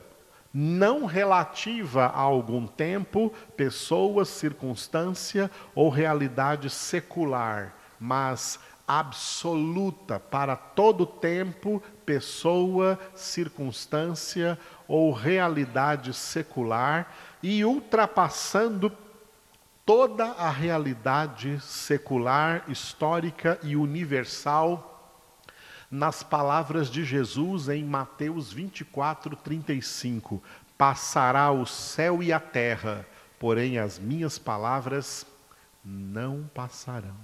não 0.52 1.04
relativa 1.04 2.06
a 2.06 2.20
algum 2.20 2.66
tempo, 2.66 3.32
pessoa, 3.56 4.24
circunstância 4.24 5.50
ou 5.74 5.88
realidade 5.88 6.70
secular, 6.70 7.74
mas 8.00 8.58
absoluta 8.86 10.18
para 10.18 10.56
todo 10.56 11.04
tempo, 11.04 11.82
pessoa, 12.06 12.98
circunstância 13.14 14.58
ou 14.88 15.12
realidade 15.12 16.14
secular 16.14 17.14
e 17.42 17.62
ultrapassando 17.64 18.90
toda 19.88 20.32
a 20.32 20.50
realidade 20.50 21.58
secular, 21.62 22.62
histórica 22.68 23.58
e 23.62 23.74
universal 23.74 25.16
nas 25.90 26.22
palavras 26.22 26.90
de 26.90 27.02
Jesus 27.02 27.70
em 27.70 27.84
Mateus 27.84 28.52
24, 28.52 29.34
35: 29.34 30.42
Passará 30.76 31.50
o 31.50 31.64
céu 31.64 32.22
e 32.22 32.34
a 32.34 32.38
terra, 32.38 33.06
porém 33.38 33.78
as 33.78 33.98
minhas 33.98 34.38
palavras 34.38 35.24
não 35.82 36.50
passarão. 36.52 37.16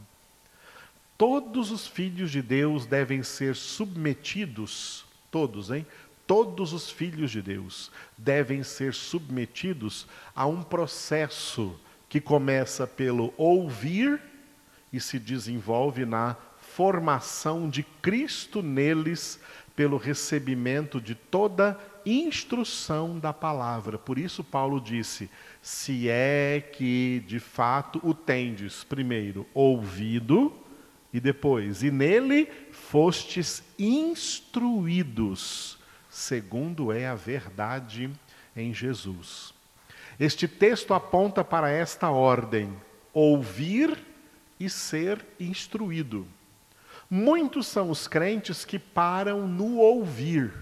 Todos 1.18 1.70
os 1.70 1.86
filhos 1.86 2.30
de 2.30 2.40
Deus 2.40 2.86
devem 2.86 3.22
ser 3.22 3.54
submetidos, 3.56 5.04
todos, 5.30 5.70
hein? 5.70 5.86
Todos 6.26 6.72
os 6.72 6.90
filhos 6.90 7.30
de 7.30 7.42
Deus 7.42 7.92
devem 8.16 8.62
ser 8.62 8.94
submetidos 8.94 10.06
a 10.34 10.46
um 10.46 10.62
processo 10.62 11.78
que 12.14 12.20
começa 12.20 12.86
pelo 12.86 13.34
ouvir 13.36 14.22
e 14.92 15.00
se 15.00 15.18
desenvolve 15.18 16.06
na 16.06 16.36
formação 16.60 17.68
de 17.68 17.82
Cristo 17.82 18.62
neles 18.62 19.40
pelo 19.74 19.96
recebimento 19.96 21.00
de 21.00 21.16
toda 21.16 21.76
instrução 22.06 23.18
da 23.18 23.32
palavra. 23.32 23.98
Por 23.98 24.16
isso, 24.16 24.44
Paulo 24.44 24.80
disse: 24.80 25.28
se 25.60 26.08
é 26.08 26.60
que 26.60 27.24
de 27.26 27.40
fato 27.40 28.00
o 28.04 28.14
tendes, 28.14 28.84
primeiro, 28.84 29.44
ouvido, 29.52 30.54
e 31.12 31.18
depois, 31.18 31.82
e 31.82 31.90
nele 31.90 32.48
fostes 32.70 33.60
instruídos, 33.76 35.78
segundo 36.08 36.92
é 36.92 37.08
a 37.08 37.16
verdade 37.16 38.08
em 38.56 38.72
Jesus. 38.72 39.53
Este 40.18 40.46
texto 40.46 40.94
aponta 40.94 41.42
para 41.42 41.70
esta 41.70 42.10
ordem: 42.10 42.72
ouvir 43.12 43.98
e 44.58 44.70
ser 44.70 45.24
instruído. 45.38 46.26
Muitos 47.10 47.66
são 47.66 47.90
os 47.90 48.08
crentes 48.08 48.64
que 48.64 48.78
param 48.78 49.46
no 49.46 49.76
ouvir, 49.76 50.52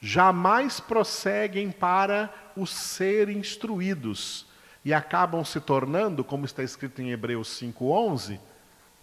jamais 0.00 0.78
prosseguem 0.80 1.70
para 1.70 2.32
o 2.56 2.66
ser 2.66 3.28
instruídos 3.28 4.46
e 4.84 4.94
acabam 4.94 5.44
se 5.44 5.60
tornando, 5.60 6.22
como 6.22 6.44
está 6.44 6.62
escrito 6.62 7.02
em 7.02 7.10
Hebreus 7.10 7.48
5:11, 7.48 8.38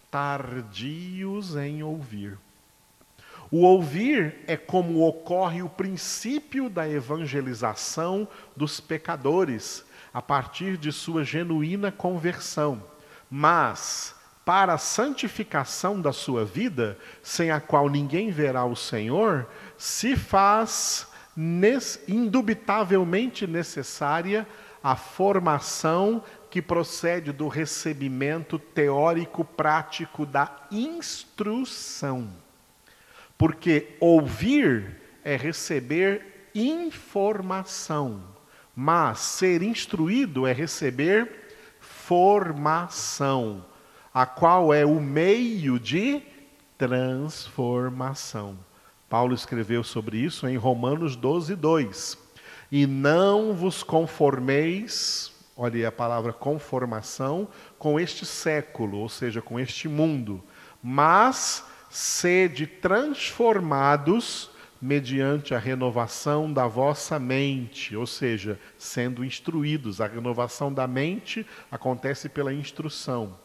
tardios 0.10 1.56
em 1.56 1.84
ouvir. 1.84 2.38
O 3.56 3.66
ouvir 3.66 4.38
é 4.48 4.58
como 4.58 5.08
ocorre 5.08 5.62
o 5.62 5.70
princípio 5.70 6.68
da 6.72 6.90
evangelização 6.90 8.28
dos 8.56 8.80
pecadores, 8.80 9.86
a 10.12 10.24
partir 10.24 10.76
de 10.76 10.92
sua 10.92 11.24
genuína 11.24 11.92
conversão. 11.92 12.82
Mas 13.30 14.16
para 14.44 14.74
a 14.74 14.80
santificação 14.80 16.02
da 16.02 16.12
sua 16.12 16.44
vida, 16.44 16.98
sem 17.22 17.52
a 17.52 17.62
qual 17.62 17.90
ninguém 17.90 18.32
verá 18.32 18.66
o 18.66 18.76
Senhor, 18.76 19.48
se 19.78 20.16
faz 20.16 21.08
indubitavelmente 22.08 23.46
necessária 23.46 24.48
a 24.84 24.96
formação 24.96 26.24
que 26.50 26.60
procede 26.60 27.32
do 27.32 27.48
recebimento 27.48 28.58
teórico 28.58 29.46
prático 29.46 30.26
da 30.26 30.50
instrução. 30.72 32.42
Porque 33.38 33.96
ouvir 34.00 35.02
é 35.24 35.36
receber 35.36 36.50
informação, 36.54 38.22
mas 38.76 39.20
ser 39.20 39.62
instruído 39.62 40.46
é 40.46 40.54
receber 40.54 41.30
formação 41.80 43.66
a 44.14 44.26
qual 44.26 44.74
é 44.74 44.86
o 44.86 45.00
meio 45.00 45.80
de 45.80 46.22
transformação. 46.78 48.58
Paulo 49.10 49.34
escreveu 49.34 49.84
sobre 49.84 50.18
isso 50.18 50.48
em 50.48 50.56
Romanos 50.56 51.16
12, 51.16 51.56
2. 51.56 52.18
E 52.72 52.86
não 52.86 53.54
vos 53.54 53.84
conformeis, 53.84 55.32
olha 55.56 55.88
a 55.88 55.92
palavra 55.92 56.34
conformação, 56.34 57.48
com 57.78 58.00
este 58.00 58.26
século, 58.26 58.98
ou 58.98 59.10
seja, 59.10 59.42
com 59.42 59.60
este 59.60 59.88
mundo, 59.88 60.44
mas 60.82 61.66
sede 61.94 62.66
transformados 62.66 64.50
mediante 64.82 65.54
a 65.54 65.60
renovação 65.60 66.52
da 66.52 66.66
vossa 66.66 67.20
mente, 67.20 67.96
ou 67.96 68.08
seja, 68.08 68.60
sendo 68.80 69.24
instruídos. 69.24 70.02
A 70.02 70.08
renovação 70.08 70.74
da 70.74 70.88
mente 70.88 71.46
acontece 71.72 72.28
pela 72.28 72.52
instrução 72.52 73.38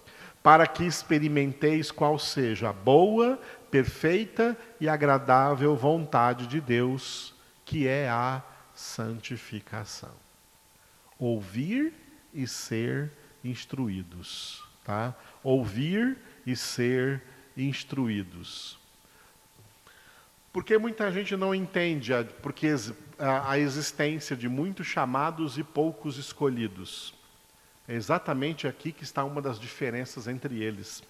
para 0.43 0.67
que 0.67 0.85
experimenteis 0.85 1.91
qual 1.91 2.19
seja 2.19 2.71
a 2.71 2.73
boa, 2.73 3.39
perfeita 3.71 4.57
e 4.81 4.89
agradável 4.89 5.77
vontade 5.77 6.47
de 6.47 6.59
Deus, 6.59 7.35
que 7.67 7.87
é 7.87 8.09
a 8.09 8.43
santificação. 8.75 10.15
Ouvir 11.19 11.93
e 12.33 12.47
ser 12.47 13.13
instruídos, 13.45 14.65
tá? 14.83 15.15
Ouvir 15.43 16.17
e 16.47 16.57
ser 16.57 17.17
instruídos. 17.17 17.38
Porque 20.53 20.79
muita 20.79 21.11
gente 21.13 21.37
não 21.37 21.55
entende 21.55 22.15
a, 22.15 22.25
porque 22.25 22.69
a, 23.19 23.53
a 23.53 23.59
existência 23.59 24.37
de 24.37 24.49
muitos 24.49 24.87
chamados 24.87 25.59
e 25.59 25.65
poucos 25.65 26.17
escolhidos. 26.17 27.15
É 27.87 27.95
exatamente 27.95 28.67
aqui 28.67 28.93
que 28.93 29.03
está 29.03 29.25
uma 29.25 29.43
das 29.43 29.59
diferenças 29.59 30.27
entre 30.29 30.63
eles. 30.63 31.03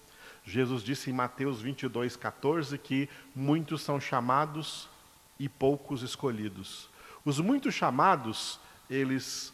Jesus 0.45 0.81
disse 0.81 1.09
em 1.09 1.13
Mateus 1.13 1.61
22, 1.61 2.15
14 2.15 2.77
que 2.77 3.09
muitos 3.35 3.81
são 3.81 3.99
chamados 3.99 4.89
e 5.37 5.47
poucos 5.47 6.01
escolhidos. 6.01 6.89
Os 7.23 7.39
muitos 7.39 7.75
chamados, 7.75 8.59
eles 8.89 9.53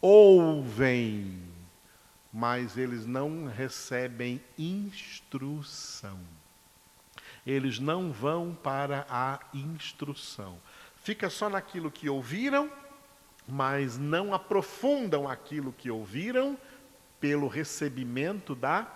ouvem, 0.00 1.40
mas 2.32 2.78
eles 2.78 3.06
não 3.06 3.46
recebem 3.46 4.42
instrução. 4.58 6.18
Eles 7.46 7.78
não 7.78 8.12
vão 8.12 8.54
para 8.54 9.06
a 9.10 9.40
instrução. 9.52 10.58
Fica 10.96 11.28
só 11.28 11.50
naquilo 11.50 11.90
que 11.90 12.08
ouviram, 12.08 12.70
mas 13.46 13.98
não 13.98 14.32
aprofundam 14.32 15.28
aquilo 15.28 15.72
que 15.72 15.90
ouviram 15.90 16.56
pelo 17.20 17.48
recebimento 17.48 18.54
da 18.54 18.90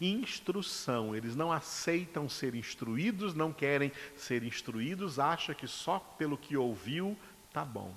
instrução. 0.00 1.14
Eles 1.14 1.36
não 1.36 1.52
aceitam 1.52 2.28
ser 2.28 2.54
instruídos, 2.54 3.34
não 3.34 3.52
querem 3.52 3.92
ser 4.16 4.42
instruídos, 4.42 5.18
acha 5.18 5.54
que 5.54 5.66
só 5.66 5.98
pelo 6.18 6.36
que 6.36 6.56
ouviu 6.56 7.16
tá 7.52 7.64
bom. 7.64 7.94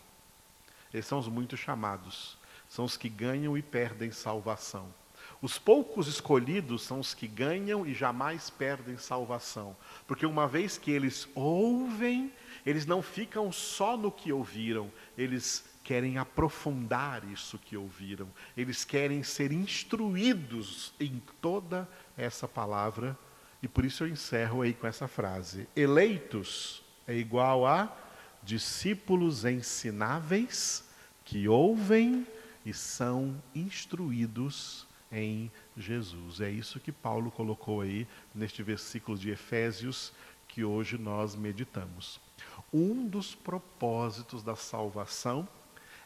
Esses 0.93 1.07
são 1.07 1.19
os 1.19 1.27
muito 1.27 1.57
chamados, 1.57 2.37
são 2.75 2.83
os 2.83 2.97
que 2.97 3.07
ganham 3.07 3.57
e 3.57 3.61
perdem 3.61 4.11
salvação. 4.11 4.93
Os 5.41 5.57
poucos 5.57 6.09
escolhidos 6.09 6.81
são 6.81 6.99
os 6.99 7.13
que 7.13 7.25
ganham 7.25 7.87
e 7.87 7.93
jamais 7.93 8.49
perdem 8.49 8.97
salvação, 8.97 9.77
porque 10.05 10.25
uma 10.25 10.45
vez 10.45 10.77
que 10.77 10.91
eles 10.91 11.25
ouvem, 11.33 12.33
eles 12.65 12.85
não 12.85 13.01
ficam 13.01 13.49
só 13.49 13.95
no 13.95 14.11
que 14.11 14.33
ouviram, 14.33 14.91
eles 15.17 15.63
querem 15.85 16.17
aprofundar 16.17 17.23
isso 17.31 17.57
que 17.57 17.77
ouviram, 17.77 18.27
eles 18.57 18.83
querem 18.83 19.23
ser 19.23 19.53
instruídos 19.53 20.93
em 20.99 21.21
toda 21.39 21.87
essa 22.17 22.45
palavra, 22.45 23.17
e 23.63 23.69
por 23.69 23.85
isso 23.85 24.03
eu 24.03 24.09
encerro 24.09 24.61
aí 24.61 24.73
com 24.73 24.85
essa 24.85 25.07
frase: 25.07 25.65
eleitos 25.77 26.83
é 27.07 27.15
igual 27.15 27.65
a 27.65 27.95
discípulos 28.43 29.45
ensináveis 29.45 30.83
que 31.23 31.47
ouvem 31.47 32.27
e 32.65 32.73
são 32.73 33.41
instruídos 33.53 34.87
em 35.11 35.51
Jesus. 35.77 36.41
É 36.41 36.49
isso 36.49 36.79
que 36.79 36.91
Paulo 36.91 37.31
colocou 37.31 37.81
aí 37.81 38.07
neste 38.33 38.63
versículo 38.63 39.17
de 39.17 39.29
Efésios 39.29 40.11
que 40.47 40.63
hoje 40.63 40.97
nós 40.97 41.35
meditamos. 41.35 42.19
Um 42.73 43.07
dos 43.07 43.35
propósitos 43.35 44.43
da 44.43 44.55
salvação 44.55 45.47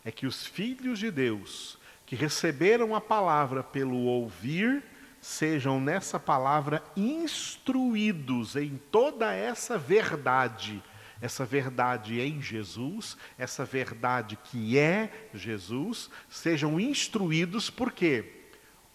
é 0.03 0.11
que 0.11 0.25
os 0.25 0.45
filhos 0.45 0.99
de 0.99 1.11
Deus, 1.11 1.77
que 2.05 2.15
receberam 2.15 2.95
a 2.95 3.01
palavra 3.01 3.63
pelo 3.63 3.97
ouvir, 4.05 4.83
sejam 5.21 5.79
nessa 5.79 6.19
palavra 6.19 6.83
instruídos 6.95 8.55
em 8.55 8.79
toda 8.91 9.33
essa 9.33 9.77
verdade, 9.77 10.81
essa 11.21 11.45
verdade 11.45 12.19
em 12.19 12.41
Jesus, 12.41 13.17
essa 13.37 13.65
verdade 13.65 14.37
que 14.37 14.77
é 14.77 15.29
Jesus, 15.33 16.09
sejam 16.29 16.79
instruídos, 16.79 17.69
porque 17.69 18.39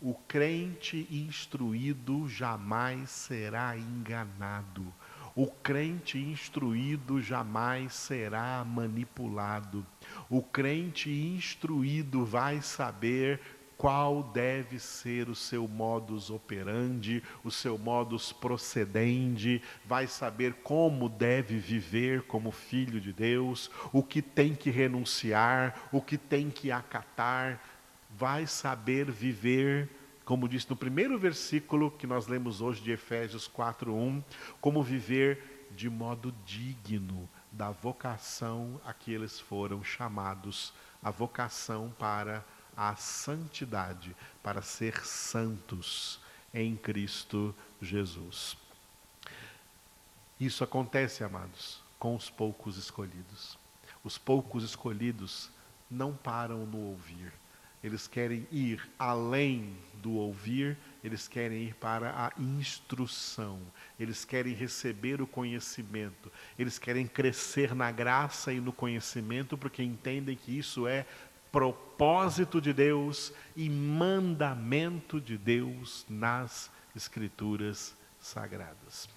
o 0.01 0.15
crente 0.15 1.07
instruído 1.11 2.29
jamais 2.29 3.11
será 3.11 3.77
enganado. 3.77 4.93
O 5.37 5.47
crente 5.47 6.19
instruído 6.19 7.21
jamais 7.21 7.93
será 7.95 8.65
manipulado. 8.65 9.85
O 10.31 10.43
crente 10.43 11.11
instruído 11.11 12.25
vai 12.25 12.63
saber 12.63 13.41
qual 13.85 14.23
deve 14.23 14.79
ser 14.79 15.29
o 15.29 15.35
seu 15.35 15.69
modus 15.69 16.31
operandi, 16.31 17.23
o 17.45 17.51
seu 17.51 17.77
modus 17.77 18.33
procedendi, 18.33 19.61
vai 19.85 20.07
saber 20.07 20.55
como 20.63 21.07
deve 21.07 21.59
viver 21.59 22.23
como 22.23 22.51
filho 22.51 22.99
de 22.99 23.13
Deus, 23.13 23.71
o 23.93 24.03
que 24.03 24.23
tem 24.23 24.55
que 24.55 24.71
renunciar, 24.71 25.91
o 25.93 26.01
que 26.01 26.17
tem 26.17 26.49
que 26.49 26.73
acatar, 26.73 27.63
vai 28.09 28.47
saber 28.47 29.11
viver 29.11 29.91
como 30.25 30.49
disse 30.49 30.71
no 30.71 30.77
primeiro 30.77 31.19
versículo 31.19 31.91
que 31.91 32.07
nós 32.07 32.27
lemos 32.27 32.63
hoje 32.63 32.81
de 32.81 32.91
Efésios 32.91 33.47
4:1, 33.47 34.25
como 34.63 34.83
viver 34.83 35.69
de 35.77 35.91
modo 35.91 36.35
digno 36.47 37.29
da 37.53 37.71
vocação 37.71 38.81
a 38.83 38.95
que 38.95 39.13
eles 39.13 39.39
foram 39.39 39.85
chamados, 39.85 40.73
a 41.03 41.11
vocação 41.11 41.95
para 41.99 42.43
a 42.77 42.97
santidade, 42.97 44.15
para 44.43 44.63
ser 44.63 45.05
santos 45.05 46.21
em 46.53 46.77
Cristo 46.77 47.55
Jesus. 47.81 48.57
Isso 50.39 50.65
acontece, 50.65 51.23
amados, 51.25 51.83
com 51.99 52.15
os 52.15 52.29
poucos 52.29 52.77
escolhidos. 52.77 53.59
Os 54.03 54.19
poucos 54.19 54.65
escolhidos 54.65 55.51
não 55.91 56.15
param 56.15 56.67
no 56.67 56.79
ouvir 56.79 57.33
eles 57.85 58.09
querem 58.09 58.49
ir 58.51 58.91
além 58.99 59.77
do 59.97 60.15
ouvir, 60.15 60.75
eles 61.03 61.29
querem 61.29 61.65
ir 61.65 61.75
para 61.75 62.13
a 62.17 62.33
instrução, 62.41 63.61
eles 64.01 64.25
querem 64.25 64.55
receber 64.55 65.21
o 65.21 65.27
conhecimento, 65.27 66.33
eles 66.59 66.79
querem 66.79 67.07
crescer 67.07 67.75
na 67.75 67.93
graça 67.93 68.51
e 68.55 68.59
no 68.59 68.73
conhecimento, 68.73 69.59
porque 69.59 69.83
entendem 69.83 70.35
que 70.35 70.57
isso 70.57 70.87
é 70.87 71.05
propósito 71.55 72.61
de 72.61 72.73
Deus 72.73 73.33
e 73.55 73.71
mandamento 73.71 75.21
de 75.21 75.39
Deus 75.39 76.05
nas 76.09 76.69
Escrituras 76.97 77.97
Sagradas. 78.19 79.09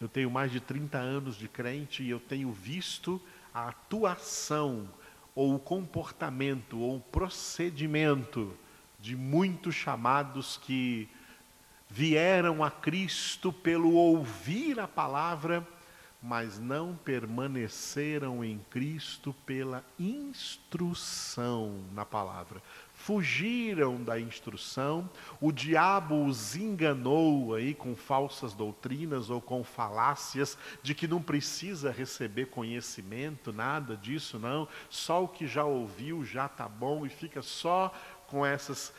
Eu 0.00 0.08
tenho 0.08 0.30
mais 0.30 0.50
de 0.50 0.60
30 0.60 0.96
anos 0.96 1.36
de 1.36 1.46
crente 1.46 2.02
e 2.02 2.08
eu 2.08 2.18
tenho 2.18 2.50
visto 2.50 3.20
a 3.52 3.68
atuação 3.68 4.88
ou 5.34 5.56
o 5.56 5.58
comportamento, 5.58 6.78
ou 6.78 6.96
o 6.96 7.00
procedimento 7.00 8.56
de 8.98 9.14
muitos 9.14 9.74
chamados 9.74 10.56
que 10.56 11.06
vieram 11.86 12.64
a 12.64 12.70
Cristo 12.70 13.52
pelo 13.52 13.92
ouvir 13.92 14.80
a 14.80 14.88
palavra, 14.88 15.68
mas 16.22 16.58
não 16.58 16.94
permaneceram 16.94 18.44
em 18.44 18.58
Cristo 18.70 19.34
pela 19.46 19.82
instrução 19.98 21.80
na 21.94 22.04
palavra. 22.04 22.62
Fugiram 22.94 24.02
da 24.02 24.20
instrução, 24.20 25.08
o 25.40 25.50
diabo 25.50 26.26
os 26.26 26.54
enganou 26.54 27.54
aí 27.54 27.72
com 27.74 27.96
falsas 27.96 28.52
doutrinas 28.52 29.30
ou 29.30 29.40
com 29.40 29.64
falácias 29.64 30.58
de 30.82 30.94
que 30.94 31.08
não 31.08 31.22
precisa 31.22 31.90
receber 31.90 32.46
conhecimento, 32.46 33.50
nada 33.50 33.96
disso 33.96 34.38
não, 34.38 34.68
só 34.90 35.24
o 35.24 35.28
que 35.28 35.46
já 35.46 35.64
ouviu 35.64 36.22
já 36.22 36.46
tá 36.46 36.68
bom 36.68 37.06
e 37.06 37.08
fica 37.08 37.40
só 37.40 37.90
com 38.26 38.44
essas 38.44 38.92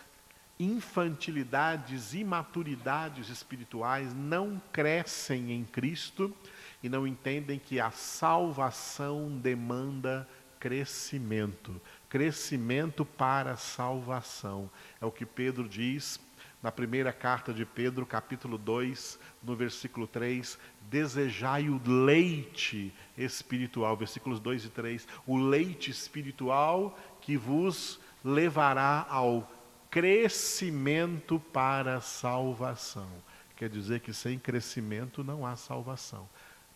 infantilidades, 0.60 2.14
imaturidades 2.14 3.30
espirituais, 3.30 4.14
não 4.14 4.62
crescem 4.72 5.52
em 5.52 5.64
Cristo 5.64 6.36
e 6.82 6.90
não 6.90 7.06
entendem 7.08 7.60
que 7.60 7.80
a 7.80 7.92
salvação 7.92 9.38
demanda 9.38 10.28
crescimento 10.60 11.82
crescimento 12.12 13.06
para 13.06 13.56
salvação. 13.56 14.70
É 15.00 15.06
o 15.06 15.12
que 15.12 15.26
Pedro 15.26 15.68
diz 15.70 16.20
na 16.62 16.70
primeira 16.70 17.14
carta 17.14 17.54
de 17.54 17.66
Pedro, 17.66 18.06
capítulo 18.06 18.58
2, 18.58 19.18
no 19.42 19.56
versículo 19.56 20.06
3, 20.06 20.60
desejai 20.90 21.70
o 21.70 21.82
leite 21.88 22.94
espiritual, 23.18 23.96
versículos 23.96 24.42
2 24.42 24.66
e 24.66 24.70
3, 24.70 25.08
o 25.26 25.38
leite 25.38 25.90
espiritual 25.90 27.00
que 27.22 27.38
vos 27.38 27.98
levará 28.24 29.08
ao 29.10 29.50
crescimento 29.90 31.40
para 31.40 31.96
a 31.96 32.02
salvação. 32.02 33.10
Quer 33.56 33.70
dizer 33.70 34.02
que 34.02 34.14
sem 34.14 34.38
crescimento 34.38 35.24
não 35.24 35.46
há 35.48 35.56
salvação. 35.56 36.28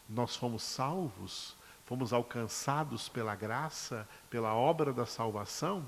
Nós 0.10 0.36
fomos 0.36 0.64
salvos 0.64 1.56
fomos 1.86 2.12
alcançados 2.12 3.08
pela 3.08 3.36
graça, 3.36 4.10
pela 4.30 4.54
obra 4.56 4.92
da 4.92 5.06
salvação, 5.06 5.88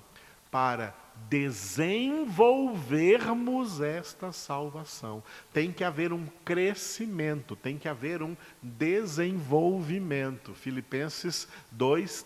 para 0.51 0.93
desenvolvermos 1.27 3.81
esta 3.81 4.31
salvação. 4.31 5.23
Tem 5.51 5.73
que 5.73 5.83
haver 5.83 6.13
um 6.13 6.25
crescimento, 6.45 7.55
tem 7.55 7.75
que 7.77 7.89
haver 7.89 8.23
um 8.23 8.37
desenvolvimento. 8.61 10.53
Filipenses 10.53 11.47
2, 11.71 12.23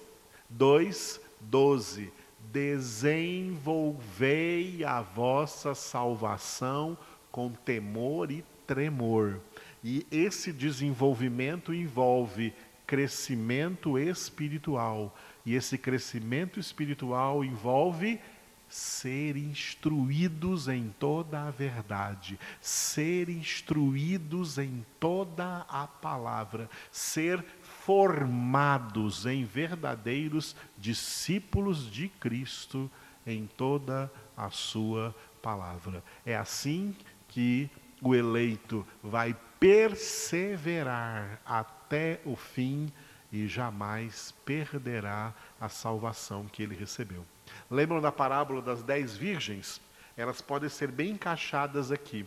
2 0.49 1.21
12. 1.39 2.11
Desenvolvei 2.51 4.83
a 4.83 5.01
vossa 5.01 5.73
salvação 5.73 6.97
com 7.31 7.49
temor 7.51 8.29
e 8.29 8.43
tremor. 8.67 9.39
E 9.83 10.05
esse 10.11 10.51
desenvolvimento 10.51 11.73
envolve 11.73 12.53
crescimento 12.85 13.97
espiritual. 13.97 15.17
E 15.45 15.55
esse 15.55 15.77
crescimento 15.77 16.59
espiritual 16.59 17.43
envolve 17.43 18.19
ser 18.71 19.35
instruídos 19.35 20.69
em 20.69 20.93
toda 20.97 21.43
a 21.43 21.51
verdade, 21.51 22.39
ser 22.61 23.27
instruídos 23.27 24.57
em 24.57 24.85
toda 24.97 25.65
a 25.67 25.85
palavra, 25.85 26.69
ser 26.89 27.43
formados 27.61 29.25
em 29.25 29.43
verdadeiros 29.43 30.55
discípulos 30.77 31.91
de 31.91 32.07
Cristo 32.07 32.89
em 33.27 33.45
toda 33.57 34.09
a 34.37 34.49
sua 34.49 35.13
palavra. 35.41 36.01
É 36.25 36.37
assim 36.37 36.95
que 37.27 37.69
o 38.01 38.15
eleito 38.15 38.85
vai 39.03 39.35
perseverar 39.59 41.39
até 41.45 42.19
o 42.25 42.35
fim 42.35 42.91
e 43.31 43.47
jamais 43.47 44.33
perderá 44.43 45.33
a 45.59 45.69
salvação 45.69 46.47
que 46.47 46.63
ele 46.63 46.75
recebeu. 46.75 47.23
Lembram 47.69 48.01
da 48.01 48.11
parábola 48.11 48.61
das 48.61 48.83
dez 48.83 49.15
virgens? 49.15 49.79
Elas 50.17 50.41
podem 50.41 50.67
ser 50.67 50.91
bem 50.91 51.11
encaixadas 51.11 51.91
aqui. 51.91 52.25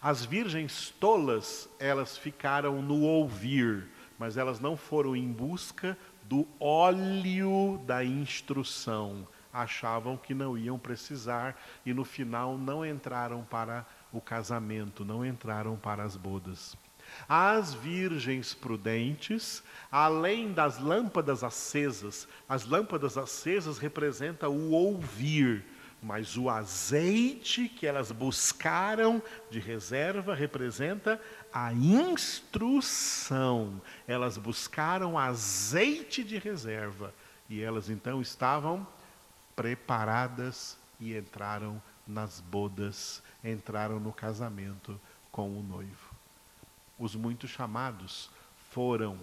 As 0.00 0.24
virgens 0.24 0.90
tolas, 1.00 1.68
elas 1.78 2.16
ficaram 2.16 2.80
no 2.80 3.00
ouvir, 3.00 3.86
mas 4.18 4.36
elas 4.36 4.60
não 4.60 4.76
foram 4.76 5.16
em 5.16 5.30
busca 5.30 5.96
do 6.24 6.46
óleo 6.58 7.78
da 7.86 8.04
instrução. 8.04 9.26
Achavam 9.52 10.16
que 10.16 10.32
não 10.32 10.56
iam 10.56 10.78
precisar 10.78 11.60
e 11.84 11.92
no 11.92 12.04
final 12.04 12.56
não 12.56 12.86
entraram 12.86 13.42
para 13.42 13.84
o 14.12 14.20
casamento, 14.20 15.04
não 15.04 15.24
entraram 15.24 15.76
para 15.76 16.02
as 16.02 16.16
bodas. 16.16 16.76
As 17.28 17.74
virgens 17.74 18.54
prudentes, 18.54 19.62
além 19.90 20.52
das 20.52 20.78
lâmpadas 20.78 21.42
acesas, 21.42 22.28
as 22.48 22.64
lâmpadas 22.64 23.16
acesas 23.16 23.78
representam 23.78 24.52
o 24.52 24.70
ouvir, 24.70 25.64
mas 26.02 26.36
o 26.36 26.48
azeite 26.48 27.68
que 27.68 27.86
elas 27.86 28.10
buscaram 28.10 29.22
de 29.50 29.58
reserva 29.58 30.34
representa 30.34 31.20
a 31.52 31.74
instrução. 31.74 33.80
Elas 34.08 34.38
buscaram 34.38 35.18
azeite 35.18 36.24
de 36.24 36.38
reserva 36.38 37.12
e 37.48 37.60
elas 37.60 37.90
então 37.90 38.22
estavam 38.22 38.86
preparadas 39.54 40.78
e 40.98 41.14
entraram 41.14 41.82
nas 42.06 42.40
bodas, 42.40 43.22
entraram 43.42 43.98
no 44.00 44.12
casamento 44.12 45.00
com 45.30 45.48
o 45.48 45.62
noivo 45.62 46.20
os 47.00 47.16
muitos 47.16 47.50
chamados 47.50 48.30
foram 48.70 49.18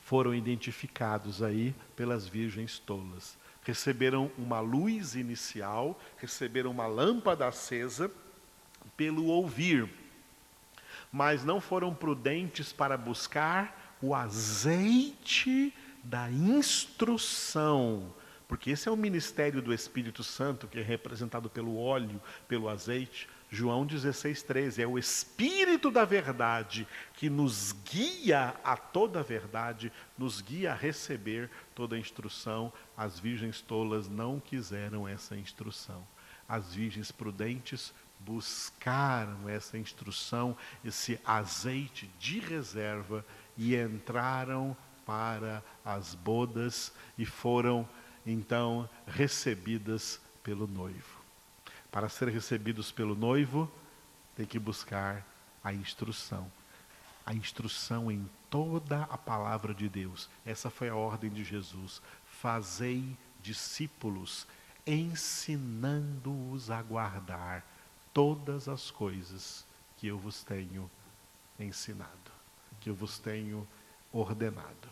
foram 0.00 0.34
identificados 0.34 1.44
aí 1.44 1.72
pelas 1.94 2.26
virgens 2.26 2.76
tolas. 2.76 3.38
Receberam 3.62 4.32
uma 4.36 4.58
luz 4.58 5.14
inicial, 5.14 5.98
receberam 6.16 6.72
uma 6.72 6.88
lâmpada 6.88 7.46
acesa 7.46 8.10
pelo 8.96 9.26
ouvir, 9.26 9.88
mas 11.12 11.44
não 11.44 11.60
foram 11.60 11.94
prudentes 11.94 12.72
para 12.72 12.96
buscar 12.96 13.96
o 14.02 14.12
azeite 14.12 15.72
da 16.02 16.28
instrução, 16.32 18.12
porque 18.52 18.68
esse 18.68 18.86
é 18.86 18.92
o 18.92 18.96
ministério 18.98 19.62
do 19.62 19.72
Espírito 19.72 20.22
Santo, 20.22 20.68
que 20.68 20.78
é 20.78 20.82
representado 20.82 21.48
pelo 21.48 21.78
óleo, 21.78 22.20
pelo 22.46 22.68
azeite. 22.68 23.26
João 23.48 23.86
16, 23.86 24.42
13. 24.42 24.82
É 24.82 24.86
o 24.86 24.98
Espírito 24.98 25.90
da 25.90 26.04
verdade 26.04 26.86
que 27.14 27.30
nos 27.30 27.72
guia 27.72 28.54
a 28.62 28.76
toda 28.76 29.20
a 29.20 29.22
verdade, 29.22 29.90
nos 30.18 30.42
guia 30.42 30.72
a 30.72 30.74
receber 30.74 31.48
toda 31.74 31.96
a 31.96 31.98
instrução. 31.98 32.70
As 32.94 33.18
virgens 33.18 33.62
tolas 33.62 34.06
não 34.06 34.38
quiseram 34.38 35.08
essa 35.08 35.34
instrução. 35.34 36.06
As 36.46 36.74
virgens 36.74 37.10
prudentes 37.10 37.94
buscaram 38.20 39.48
essa 39.48 39.78
instrução, 39.78 40.54
esse 40.84 41.18
azeite 41.24 42.06
de 42.18 42.38
reserva 42.38 43.24
e 43.56 43.74
entraram 43.74 44.76
para 45.06 45.64
as 45.82 46.14
bodas 46.14 46.92
e 47.16 47.24
foram 47.24 47.88
então 48.26 48.88
recebidas 49.06 50.20
pelo 50.42 50.66
noivo. 50.66 51.20
Para 51.90 52.08
ser 52.08 52.28
recebidos 52.28 52.90
pelo 52.90 53.14
noivo, 53.14 53.70
tem 54.36 54.46
que 54.46 54.58
buscar 54.58 55.26
a 55.62 55.72
instrução. 55.72 56.50
A 57.24 57.34
instrução 57.34 58.10
em 58.10 58.28
toda 58.50 59.02
a 59.04 59.18
palavra 59.18 59.74
de 59.74 59.88
Deus. 59.88 60.28
Essa 60.44 60.70
foi 60.70 60.88
a 60.88 60.96
ordem 60.96 61.30
de 61.30 61.44
Jesus. 61.44 62.02
Fazei 62.40 63.16
discípulos, 63.40 64.46
ensinando-os 64.86 66.70
a 66.70 66.82
guardar 66.82 67.64
todas 68.12 68.68
as 68.68 68.90
coisas 68.90 69.64
que 69.98 70.06
eu 70.06 70.18
vos 70.18 70.42
tenho 70.42 70.90
ensinado, 71.58 72.10
que 72.80 72.90
eu 72.90 72.94
vos 72.94 73.18
tenho 73.18 73.66
ordenado. 74.12 74.88